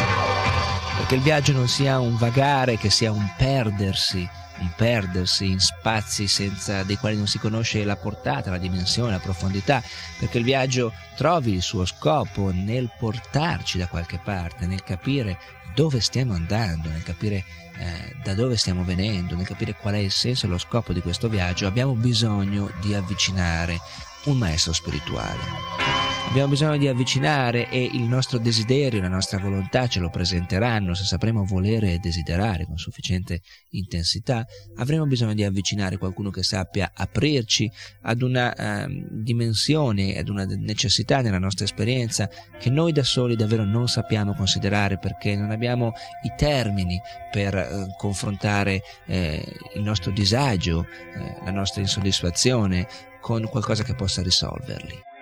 perché 0.97 1.15
il 1.15 1.21
viaggio 1.21 1.51
non 1.51 1.67
sia 1.67 1.99
un 1.99 2.17
vagare, 2.17 2.77
che 2.77 2.89
sia 2.89 3.11
un 3.11 3.27
perdersi, 3.37 4.27
un 4.59 4.69
perdersi 4.75 5.51
in 5.51 5.59
spazi 5.59 6.27
senza, 6.27 6.83
dei 6.83 6.97
quali 6.97 7.17
non 7.17 7.27
si 7.27 7.37
conosce 7.37 7.83
la 7.83 7.95
portata, 7.95 8.49
la 8.49 8.57
dimensione, 8.57 9.11
la 9.11 9.19
profondità, 9.19 9.83
perché 10.19 10.37
il 10.37 10.43
viaggio 10.43 10.93
trovi 11.15 11.53
il 11.53 11.61
suo 11.61 11.85
scopo 11.85 12.51
nel 12.53 12.89
portarci 12.97 13.77
da 13.77 13.87
qualche 13.87 14.19
parte, 14.23 14.65
nel 14.65 14.83
capire 14.83 15.37
dove 15.75 15.99
stiamo 15.99 16.33
andando, 16.33 16.89
nel 16.89 17.03
capire 17.03 17.43
eh, 17.77 18.15
da 18.23 18.33
dove 18.33 18.55
stiamo 18.55 18.83
venendo, 18.83 19.35
nel 19.35 19.45
capire 19.45 19.75
qual 19.75 19.95
è 19.95 19.99
il 19.99 20.11
senso 20.11 20.45
e 20.45 20.49
lo 20.49 20.57
scopo 20.57 20.93
di 20.93 21.01
questo 21.01 21.27
viaggio, 21.27 21.67
abbiamo 21.67 21.93
bisogno 21.93 22.71
di 22.81 22.93
avvicinare 22.93 23.77
un 24.25 24.37
maestro 24.37 24.71
spirituale. 24.71 25.94
Abbiamo 26.27 26.51
bisogno 26.51 26.77
di 26.77 26.89
avvicinare 26.89 27.69
e 27.69 27.89
il 27.93 28.01
nostro 28.01 28.39
desiderio, 28.39 28.99
la 28.99 29.07
nostra 29.07 29.39
volontà 29.39 29.87
ce 29.87 30.01
lo 30.01 30.09
presenteranno 30.09 30.93
se 30.93 31.05
sapremo 31.05 31.45
volere 31.45 31.93
e 31.93 31.99
desiderare 31.99 32.65
con 32.65 32.77
sufficiente 32.77 33.41
intensità. 33.69 34.45
Avremo 34.75 35.05
bisogno 35.05 35.33
di 35.33 35.45
avvicinare 35.45 35.97
qualcuno 35.97 36.31
che 36.31 36.43
sappia 36.43 36.91
aprirci 36.93 37.71
ad 38.01 38.21
una 38.21 38.53
uh, 38.57 39.07
dimensione, 39.11 40.17
ad 40.17 40.27
una 40.27 40.43
necessità 40.43 41.21
nella 41.21 41.39
nostra 41.39 41.63
esperienza 41.63 42.29
che 42.59 42.69
noi 42.69 42.91
da 42.91 43.03
soli 43.03 43.37
davvero 43.37 43.63
non 43.63 43.87
sappiamo 43.87 44.33
considerare 44.33 44.97
perché 44.97 45.37
non 45.37 45.51
abbiamo 45.51 45.93
i 46.23 46.33
termini 46.35 46.99
per 47.31 47.55
uh, 47.55 47.95
confrontare 47.95 48.81
eh, 49.05 49.41
il 49.75 49.81
nostro 49.83 50.11
disagio, 50.11 50.85
eh, 51.15 51.45
la 51.45 51.51
nostra 51.51 51.79
insoddisfazione 51.79 52.87
con 53.21 53.47
qualcosa 53.47 53.83
che 53.83 53.95
possa 53.95 54.21
risolverli. 54.21 55.13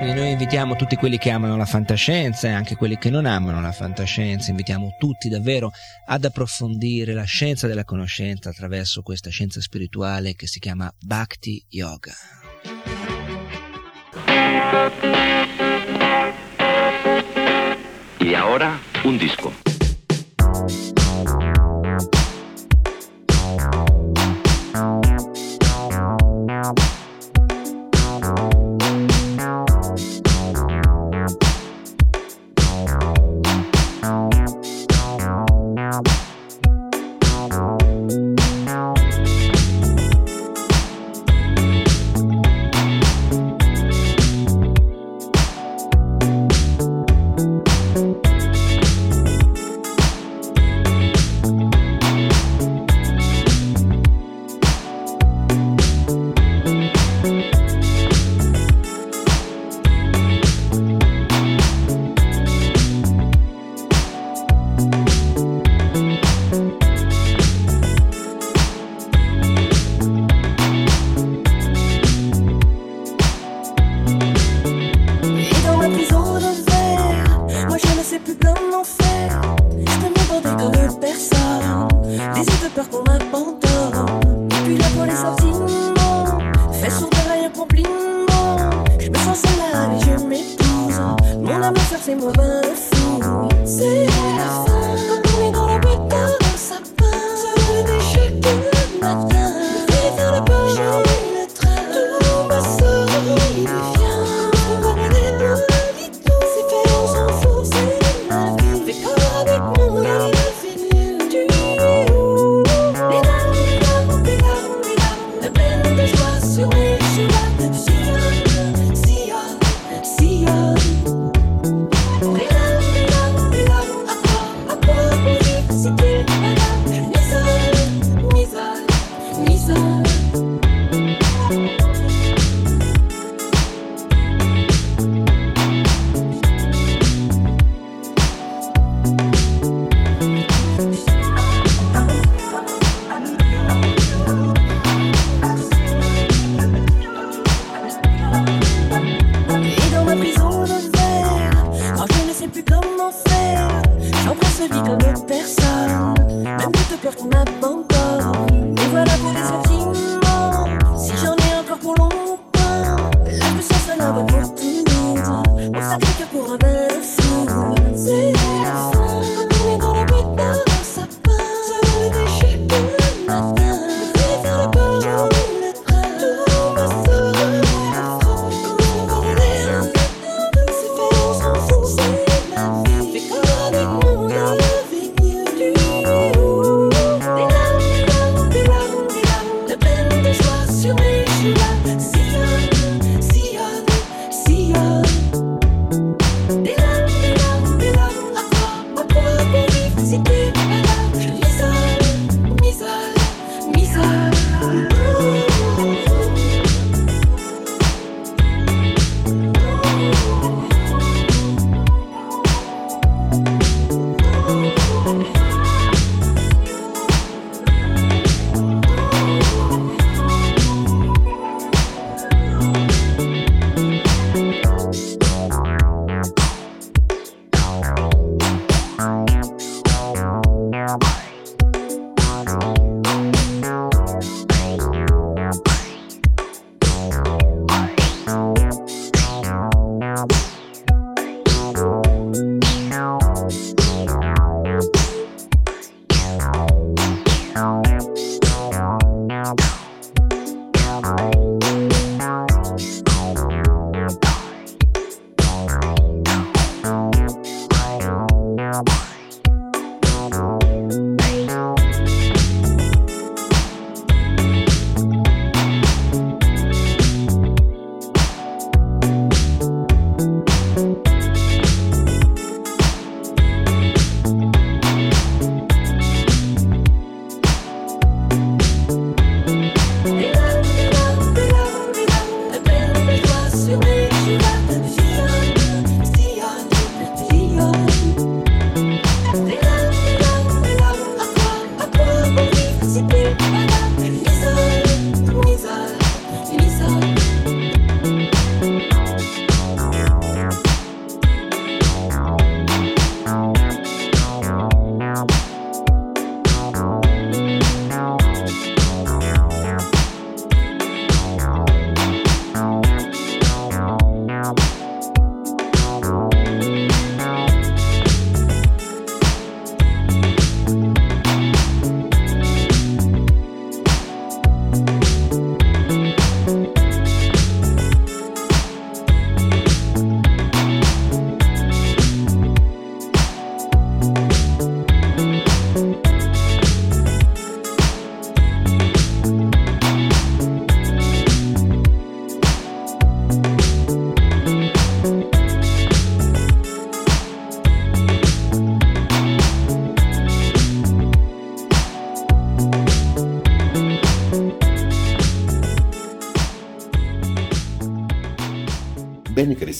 Quindi 0.00 0.18
noi 0.18 0.30
invitiamo 0.30 0.76
tutti 0.76 0.96
quelli 0.96 1.18
che 1.18 1.28
amano 1.28 1.58
la 1.58 1.66
fantascienza 1.66 2.48
e 2.48 2.52
anche 2.52 2.74
quelli 2.74 2.96
che 2.96 3.10
non 3.10 3.26
amano 3.26 3.60
la 3.60 3.70
fantascienza, 3.70 4.48
invitiamo 4.48 4.96
tutti 4.98 5.28
davvero 5.28 5.72
ad 6.06 6.24
approfondire 6.24 7.12
la 7.12 7.24
scienza 7.24 7.66
della 7.66 7.84
conoscenza 7.84 8.48
attraverso 8.48 9.02
questa 9.02 9.28
scienza 9.28 9.60
spirituale 9.60 10.34
che 10.34 10.46
si 10.46 10.58
chiama 10.58 10.90
Bhakti 11.04 11.62
Yoga. 11.68 12.14
E 18.16 18.38
ora 18.38 18.78
un 19.02 19.18
disco. 19.18 19.52
Real 24.72 25.09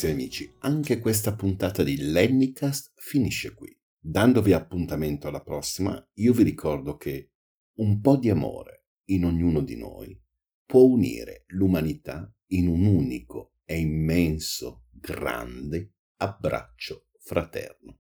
carissimi 0.01 0.13
amici, 0.13 0.55
anche 0.61 0.99
questa 0.99 1.35
puntata 1.35 1.83
di 1.83 2.11
Lennycast 2.11 2.93
finisce 2.97 3.55
qui. 3.55 3.77
Dandovi 3.99 4.53
appuntamento 4.53 5.29
alla 5.29 5.43
prossima, 5.43 6.03
io 6.15 6.33
vi 6.33 6.43
ricordo 6.43 6.97
che 6.97 7.33
un 7.81 8.01
po' 8.01 8.17
di 8.17 8.31
amore 8.31 8.87
in 9.11 9.25
ognuno 9.25 9.61
di 9.61 9.77
noi 9.77 10.19
può 10.65 10.83
unire 10.83 11.45
l'umanità 11.49 12.33
in 12.53 12.69
un 12.69 12.85
unico 12.85 13.55
e 13.65 13.79
immenso, 13.79 14.85
grande 14.91 15.93
abbraccio 16.17 17.07
fraterno. 17.19 17.99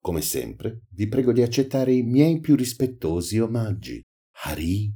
Come 0.00 0.22
sempre, 0.22 0.82
vi 0.90 1.08
prego 1.08 1.32
di 1.32 1.42
accettare 1.42 1.92
i 1.92 2.02
miei 2.02 2.40
più 2.40 2.54
rispettosi 2.54 3.38
omaggi. 3.38 4.00
Hari 4.44 4.92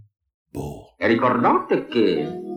Bo. 0.48 0.94
E 0.96 1.06
ricordate 1.06 1.86
che 1.86 2.49